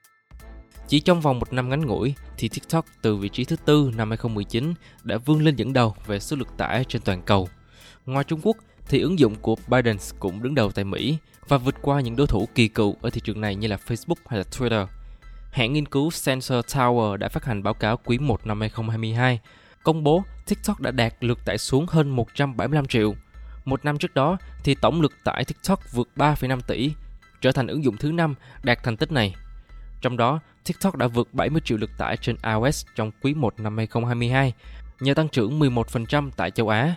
Chỉ 0.89 1.01
trong 1.01 1.21
vòng 1.21 1.39
một 1.39 1.53
năm 1.53 1.69
ngắn 1.69 1.87
ngủi 1.87 2.15
thì 2.37 2.49
TikTok 2.49 2.85
từ 3.03 3.17
vị 3.17 3.29
trí 3.29 3.45
thứ 3.45 3.57
tư 3.65 3.91
năm 3.97 4.11
2019 4.11 4.75
đã 5.03 5.19
vươn 5.19 5.45
lên 5.45 5.57
dẫn 5.57 5.73
đầu 5.73 5.95
về 6.07 6.21
số 6.21 6.37
lượt 6.37 6.49
tải 6.57 6.85
trên 6.85 7.03
toàn 7.03 7.23
cầu. 7.23 7.49
Ngoài 8.07 8.25
Trung 8.25 8.41
Quốc 8.43 8.57
thì 8.89 9.01
ứng 9.01 9.19
dụng 9.19 9.35
của 9.35 9.57
Biden 9.69 9.97
cũng 10.19 10.43
đứng 10.43 10.55
đầu 10.55 10.73
tại 10.73 10.85
Mỹ 10.85 11.17
và 11.49 11.59
vượt 11.59 11.75
qua 11.83 12.01
những 12.01 12.17
đối 12.17 12.27
thủ 12.27 12.49
kỳ 12.55 12.69
cựu 12.69 12.97
ở 13.03 13.11
thị 13.11 13.21
trường 13.25 13.41
này 13.41 13.55
như 13.55 13.69
là 13.69 13.77
Facebook 13.87 14.15
hay 14.27 14.39
là 14.39 14.45
Twitter. 14.51 14.87
Hãng 15.51 15.73
nghiên 15.73 15.87
cứu 15.87 16.11
Sensor 16.11 16.67
Tower 16.67 17.17
đã 17.17 17.29
phát 17.29 17.45
hành 17.45 17.63
báo 17.63 17.75
cáo 17.75 17.97
quý 18.05 18.19
1 18.19 18.47
năm 18.47 18.61
2022, 18.61 19.41
công 19.83 20.05
bố 20.05 20.25
TikTok 20.47 20.81
đã 20.81 20.91
đạt 20.91 21.15
lượt 21.21 21.39
tải 21.45 21.59
xuống 21.59 21.87
hơn 21.89 22.11
175 22.11 22.87
triệu. 22.87 23.15
Một 23.65 23.85
năm 23.85 23.99
trước 23.99 24.15
đó 24.15 24.37
thì 24.65 24.75
tổng 24.75 25.01
lượt 25.01 25.13
tải 25.25 25.45
TikTok 25.45 25.93
vượt 25.93 26.09
3,5 26.17 26.61
tỷ, 26.61 26.93
trở 27.41 27.53
thành 27.53 27.67
ứng 27.67 27.85
dụng 27.85 27.97
thứ 27.97 28.13
năm 28.13 28.35
đạt 28.63 28.83
thành 28.83 28.97
tích 28.97 29.13
này. 29.13 29.35
Trong 30.01 30.17
đó, 30.17 30.41
TikTok 30.67 30.97
đã 30.97 31.07
vượt 31.07 31.29
70 31.35 31.61
triệu 31.65 31.79
lượt 31.79 31.91
tải 31.99 32.17
trên 32.17 32.37
iOS 32.43 32.87
trong 32.95 33.11
quý 33.23 33.35
1 33.35 33.61
năm 33.61 33.77
2022, 33.77 34.53
nhờ 35.01 35.15
tăng 35.15 35.29
trưởng 35.29 35.61
11% 35.61 36.31
tại 36.37 36.51
châu 36.51 36.69
Á. 36.69 36.95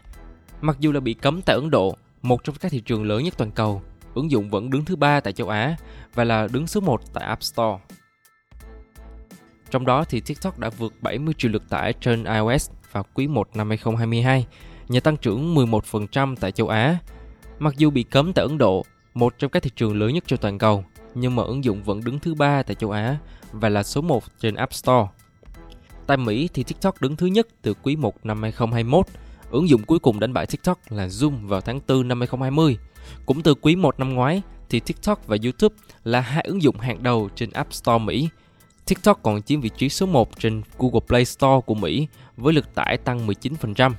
Mặc 0.62 0.78
dù 0.80 0.92
là 0.92 1.00
bị 1.00 1.14
cấm 1.14 1.42
tại 1.42 1.56
Ấn 1.56 1.70
Độ, 1.70 1.96
một 2.22 2.44
trong 2.44 2.56
các 2.56 2.72
thị 2.72 2.80
trường 2.80 3.04
lớn 3.08 3.24
nhất 3.24 3.34
toàn 3.38 3.52
cầu, 3.52 3.82
ứng 4.14 4.32
dụng 4.32 4.50
vẫn 4.50 4.70
đứng 4.70 4.86
thứ 4.86 4.96
ba 4.96 5.20
tại 5.20 5.34
châu 5.34 5.50
Á 5.50 5.76
và 6.14 6.24
là 6.24 6.48
đứng 6.52 6.68
số 6.68 6.82
1 6.82 7.02
tại 7.14 7.24
App 7.24 7.44
Store. 7.44 7.78
Trong 9.72 9.86
đó 9.86 10.04
thì 10.04 10.22
TikTok 10.22 10.60
đã 10.60 10.70
vượt 10.70 10.94
70 11.02 11.34
triệu 11.38 11.52
lượt 11.52 11.64
tải 11.70 11.94
trên 11.94 12.24
iOS 12.24 12.70
vào 12.92 13.06
quý 13.14 13.28
1 13.28 13.50
năm 13.56 13.70
2022, 13.70 14.46
nhờ 14.88 15.00
tăng 15.00 15.18
trưởng 15.18 15.56
11% 15.56 16.36
tại 16.36 16.52
châu 16.52 16.68
Á. 16.68 16.98
Mặc 17.60 17.74
dù 17.78 17.90
bị 17.90 18.04
cấm 18.04 18.34
tại 18.34 18.46
Ấn 18.46 18.58
Độ, 18.58 18.86
một 19.14 19.34
trong 19.40 19.52
các 19.52 19.64
thị 19.64 19.72
trường 19.76 20.00
lớn 20.00 20.14
nhất 20.14 20.24
trên 20.28 20.40
toàn 20.40 20.58
cầu, 20.58 20.86
nhưng 21.16 21.36
mà 21.36 21.44
ứng 21.44 21.64
dụng 21.64 21.84
vẫn 21.84 22.04
đứng 22.04 22.20
thứ 22.20 22.36
ba 22.36 22.64
tại 22.64 22.76
châu 22.76 22.92
Á 22.92 23.18
và 23.52 23.70
là 23.70 23.84
số 23.84 24.02
1 24.02 24.24
trên 24.40 24.56
App 24.56 24.74
Store. 24.74 25.08
Tại 26.08 26.18
Mỹ 26.18 26.50
thì 26.54 26.64
TikTok 26.64 27.02
đứng 27.02 27.16
thứ 27.16 27.28
nhất 27.28 27.48
từ 27.62 27.74
quý 27.74 27.96
1 27.96 28.26
năm 28.26 28.42
2021. 28.42 29.06
Ứng 29.52 29.70
dụng 29.70 29.84
cuối 29.84 30.00
cùng 30.00 30.20
đánh 30.20 30.34
bại 30.34 30.46
TikTok 30.46 30.80
là 30.90 31.08
Zoom 31.08 31.48
vào 31.48 31.62
tháng 31.62 31.80
4 31.88 32.08
năm 32.08 32.20
2020. 32.20 32.78
Cũng 33.26 33.42
từ 33.42 33.54
quý 33.56 33.76
1 33.76 34.00
năm 34.00 34.14
ngoái 34.14 34.42
thì 34.70 34.80
TikTok 34.80 35.28
và 35.28 35.38
YouTube 35.44 35.76
là 36.04 36.20
hai 36.20 36.44
ứng 36.48 36.62
dụng 36.62 36.80
hàng 36.80 37.04
đầu 37.04 37.30
trên 37.36 37.52
App 37.52 37.74
Store 37.74 37.98
Mỹ. 37.98 38.30
TikTok 38.86 39.20
còn 39.24 39.42
chiếm 39.42 39.62
vị 39.62 39.70
trí 39.78 39.90
số 39.90 40.06
1 40.06 40.40
trên 40.40 40.62
Google 40.78 41.00
Play 41.08 41.26
Store 41.26 41.62
của 41.66 41.76
Mỹ 41.76 42.08
với 42.38 42.54
lượt 42.54 42.76
tải 42.76 42.98
tăng 42.98 43.28
19%. 43.28 43.92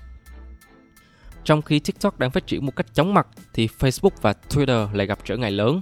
Trong 1.44 1.62
khi 1.62 1.78
TikTok 1.78 2.18
đang 2.18 2.30
phát 2.30 2.46
triển 2.46 2.66
một 2.66 2.76
cách 2.76 2.94
chóng 2.94 3.14
mặt 3.14 3.26
thì 3.54 3.68
Facebook 3.78 4.10
và 4.20 4.34
Twitter 4.48 4.92
lại 4.92 5.06
gặp 5.06 5.18
trở 5.24 5.36
ngại 5.36 5.50
lớn. 5.50 5.80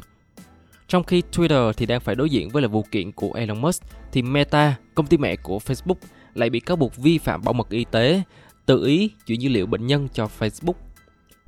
Trong 0.89 1.05
khi 1.05 1.23
Twitter 1.33 1.73
thì 1.73 1.87
đang 1.87 2.01
phải 2.01 2.15
đối 2.15 2.31
diện 2.31 2.49
với 2.49 2.63
là 2.63 2.69
vụ 2.69 2.83
kiện 2.91 3.13
của 3.13 3.33
Elon 3.33 3.61
Musk, 3.61 3.83
thì 4.13 4.23
Meta, 4.23 4.75
công 4.95 5.07
ty 5.07 5.17
mẹ 5.17 5.37
của 5.37 5.59
Facebook, 5.59 5.95
lại 6.35 6.51
bị 6.51 6.61
cáo 6.61 6.77
buộc 6.77 6.97
vi 6.97 7.19
phạm 7.19 7.43
bảo 7.45 7.53
mật 7.53 7.71
y 7.71 7.85
tế, 7.91 8.23
tự 8.67 8.87
ý 8.87 9.11
chuyển 9.27 9.41
dữ 9.41 9.49
liệu 9.49 9.67
bệnh 9.67 9.87
nhân 9.87 10.09
cho 10.13 10.29
Facebook. 10.39 10.75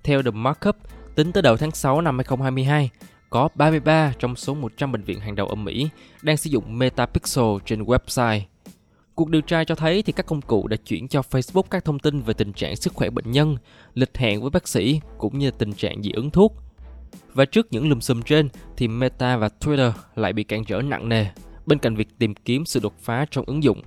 Theo 0.05 0.23
The 0.23 0.31
Markup, 0.31 0.77
tính 1.15 1.33
tới 1.33 1.43
đầu 1.43 1.57
tháng 1.57 1.71
6 1.71 2.01
năm 2.01 2.19
2022, 2.19 2.91
có 3.31 3.49
33 3.55 4.13
trong 4.19 4.37
số 4.37 4.55
100 4.55 4.93
bệnh 4.93 5.03
viện 5.03 5.21
hàng 5.21 5.35
đầu 5.35 5.47
ở 5.47 5.55
Mỹ 5.55 5.89
đang 6.23 6.37
sử 6.37 6.51
dụng 6.51 6.79
Metapixel 6.79 7.45
trên 7.67 7.83
website. 7.83 8.41
Cuộc 9.15 9.31
điều 9.31 9.41
tra 9.41 9.65
cho 9.65 9.75
thấy 9.75 10.03
thì 10.03 10.13
các 10.13 10.27
công 10.27 10.41
cụ 10.41 10.69
đã 10.69 10.77
chuyển 10.77 11.09
cho 11.09 11.23
Facebook 11.31 11.63
các 11.63 11.85
thông 11.85 11.99
tin 11.99 12.21
về 12.21 12.35
tình 12.35 12.53
trạng 12.53 12.77
sức 12.77 12.95
khỏe 12.95 13.11
bệnh 13.11 13.31
nhân, 13.31 13.57
lịch 13.95 14.17
hẹn 14.17 14.41
với 14.41 14.51
bác 14.51 14.69
sĩ 14.69 15.01
cũng 15.19 15.39
như 15.39 15.51
tình 15.51 15.73
trạng 15.73 16.03
dị 16.03 16.11
ứng 16.11 16.31
thuốc. 16.31 16.57
Và 17.35 17.45
trước 17.45 17.67
những 17.71 17.89
lùm 17.89 18.01
xùm 18.01 18.23
trên 18.23 18.49
thì 18.77 18.89
Meta 18.89 19.37
và 19.37 19.49
Twitter 19.61 19.93
lại 20.15 20.33
bị 20.33 20.45
cản 20.45 20.65
trở 20.65 20.83
nặng 20.83 21.09
nề 21.09 21.27
bên 21.67 21.79
cạnh 21.79 21.97
việc 21.97 22.09
tìm 22.19 22.35
kiếm 22.35 22.65
sự 22.65 22.81
đột 22.81 22.95
phá 23.01 23.27
trong 23.31 23.45
ứng 23.47 23.63
dụng. 23.63 23.83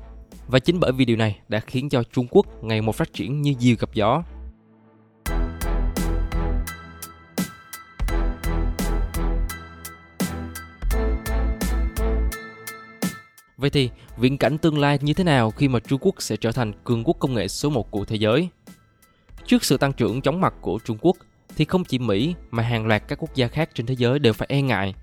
Và 0.48 0.60
chính 0.60 0.80
bởi 0.80 0.92
vì 0.92 1.06
điều 1.06 1.18
này 1.18 1.40
đã 1.48 1.60
khiến 1.60 1.90
cho 1.90 2.04
Trung 2.04 2.28
Quốc 2.32 2.64
ngày 2.64 2.82
một 2.82 2.96
phát 2.96 3.14
triển 3.14 3.42
như 3.42 3.54
diều 3.60 3.76
gặp 3.80 3.94
gió 3.94 4.24
Vậy 13.58 13.70
thì, 13.70 13.90
viễn 14.18 14.38
cảnh 14.38 14.58
tương 14.58 14.80
lai 14.80 15.00
như 15.02 15.14
thế 15.14 15.24
nào 15.24 15.52
khi 15.52 15.68
mà 15.68 15.80
Trung 15.80 16.00
Quốc 16.02 16.22
sẽ 16.22 16.36
trở 16.38 16.52
thành 16.52 16.74
cường 16.84 17.04
quốc 17.04 17.18
công 17.20 17.34
nghệ 17.34 17.48
số 17.48 17.70
1 17.70 17.92
của 17.92 18.06
thế 18.06 18.16
giới? 18.16 18.50
Trước 19.46 19.64
sự 19.64 19.78
tăng 19.78 19.94
trưởng 19.94 20.22
chóng 20.22 20.42
mặt 20.42 20.54
của 20.62 20.80
Trung 20.86 20.98
Quốc, 21.02 21.18
thì 21.56 21.66
không 21.66 21.84
chỉ 21.84 22.00
Mỹ 22.00 22.36
mà 22.52 22.64
hàng 22.64 22.88
loạt 22.88 23.04
các 23.08 23.20
quốc 23.22 23.36
gia 23.36 23.48
khác 23.48 23.70
trên 23.74 23.86
thế 23.86 23.96
giới 23.96 24.20
đều 24.20 24.34
phải 24.34 24.48
e 24.52 24.62
ngại. 24.62 24.94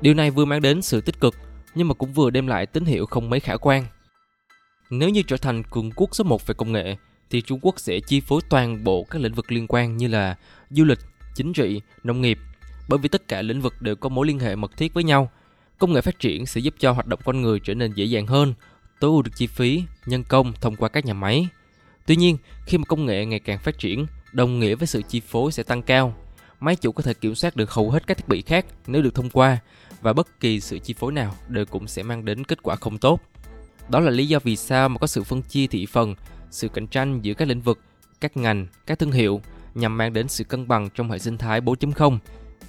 Điều 0.00 0.14
này 0.14 0.30
vừa 0.30 0.44
mang 0.44 0.62
đến 0.62 0.82
sự 0.82 1.00
tích 1.00 1.20
cực, 1.20 1.34
nhưng 1.74 1.88
mà 1.88 1.94
cũng 1.94 2.12
vừa 2.12 2.30
đem 2.30 2.46
lại 2.46 2.66
tín 2.66 2.84
hiệu 2.84 3.06
không 3.06 3.30
mấy 3.30 3.40
khả 3.40 3.56
quan. 3.56 3.84
Nếu 4.90 5.08
như 5.08 5.22
trở 5.22 5.36
thành 5.36 5.62
cường 5.70 5.90
quốc 5.96 6.14
số 6.14 6.24
1 6.24 6.46
về 6.46 6.54
công 6.54 6.72
nghệ, 6.72 6.96
thì 7.30 7.40
Trung 7.40 7.58
Quốc 7.62 7.80
sẽ 7.80 8.00
chi 8.00 8.20
phối 8.20 8.40
toàn 8.48 8.84
bộ 8.84 9.06
các 9.10 9.22
lĩnh 9.22 9.34
vực 9.34 9.52
liên 9.52 9.66
quan 9.68 9.96
như 9.96 10.08
là 10.08 10.36
du 10.70 10.84
lịch, 10.84 10.98
chính 11.34 11.52
trị, 11.52 11.80
nông 12.04 12.20
nghiệp, 12.20 12.38
bởi 12.88 12.98
vì 12.98 13.08
tất 13.08 13.28
cả 13.28 13.42
lĩnh 13.42 13.60
vực 13.60 13.74
đều 13.80 13.96
có 13.96 14.08
mối 14.08 14.26
liên 14.26 14.38
hệ 14.38 14.56
mật 14.56 14.76
thiết 14.76 14.94
với 14.94 15.04
nhau– 15.04 15.30
Công 15.78 15.92
nghệ 15.92 16.00
phát 16.00 16.18
triển 16.18 16.46
sẽ 16.46 16.60
giúp 16.60 16.74
cho 16.78 16.92
hoạt 16.92 17.06
động 17.06 17.20
con 17.24 17.42
người 17.42 17.60
trở 17.60 17.74
nên 17.74 17.92
dễ 17.92 18.04
dàng 18.04 18.26
hơn, 18.26 18.54
tối 19.00 19.10
ưu 19.10 19.22
được 19.22 19.30
chi 19.36 19.46
phí, 19.46 19.82
nhân 20.06 20.24
công 20.24 20.52
thông 20.60 20.76
qua 20.76 20.88
các 20.88 21.04
nhà 21.04 21.14
máy. 21.14 21.48
Tuy 22.06 22.16
nhiên, 22.16 22.36
khi 22.66 22.78
mà 22.78 22.84
công 22.84 23.06
nghệ 23.06 23.26
ngày 23.26 23.40
càng 23.40 23.58
phát 23.58 23.78
triển, 23.78 24.06
đồng 24.36 24.60
nghĩa 24.60 24.74
với 24.74 24.86
sự 24.86 25.02
chi 25.02 25.20
phối 25.20 25.52
sẽ 25.52 25.62
tăng 25.62 25.82
cao. 25.82 26.14
Máy 26.60 26.76
chủ 26.76 26.92
có 26.92 27.02
thể 27.02 27.14
kiểm 27.14 27.34
soát 27.34 27.56
được 27.56 27.70
hầu 27.70 27.90
hết 27.90 28.06
các 28.06 28.16
thiết 28.16 28.28
bị 28.28 28.42
khác 28.42 28.66
nếu 28.86 29.02
được 29.02 29.14
thông 29.14 29.30
qua 29.30 29.58
và 30.00 30.12
bất 30.12 30.40
kỳ 30.40 30.60
sự 30.60 30.78
chi 30.78 30.94
phối 30.94 31.12
nào 31.12 31.34
đều 31.48 31.66
cũng 31.66 31.88
sẽ 31.88 32.02
mang 32.02 32.24
đến 32.24 32.44
kết 32.44 32.62
quả 32.62 32.76
không 32.76 32.98
tốt. 32.98 33.20
Đó 33.88 34.00
là 34.00 34.10
lý 34.10 34.28
do 34.28 34.38
vì 34.38 34.56
sao 34.56 34.88
mà 34.88 34.98
có 34.98 35.06
sự 35.06 35.22
phân 35.22 35.42
chia 35.42 35.66
thị 35.66 35.86
phần, 35.86 36.14
sự 36.50 36.68
cạnh 36.68 36.86
tranh 36.86 37.20
giữa 37.22 37.34
các 37.34 37.48
lĩnh 37.48 37.60
vực, 37.60 37.80
các 38.20 38.36
ngành, 38.36 38.66
các 38.86 38.98
thương 38.98 39.12
hiệu 39.12 39.40
nhằm 39.74 39.96
mang 39.96 40.12
đến 40.12 40.28
sự 40.28 40.44
cân 40.44 40.68
bằng 40.68 40.88
trong 40.94 41.10
hệ 41.10 41.18
sinh 41.18 41.38
thái 41.38 41.60
4.0. 41.60 42.18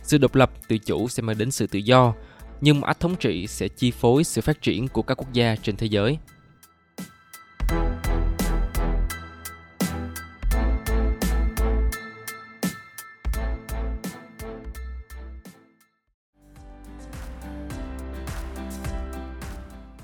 Sự 0.03 0.17
độc 0.17 0.35
lập, 0.35 0.51
tự 0.67 0.77
chủ 0.77 1.07
sẽ 1.07 1.23
mang 1.23 1.37
đến 1.37 1.51
sự 1.51 1.67
tự 1.67 1.79
do, 1.79 2.13
nhưng 2.61 2.81
ách 2.81 2.99
thống 2.99 3.15
trị 3.15 3.47
sẽ 3.47 3.67
chi 3.67 3.91
phối 3.91 4.23
sự 4.23 4.41
phát 4.41 4.61
triển 4.61 4.87
của 4.87 5.01
các 5.01 5.15
quốc 5.15 5.33
gia 5.33 5.55
trên 5.55 5.75
thế 5.75 5.87
giới. 5.87 6.17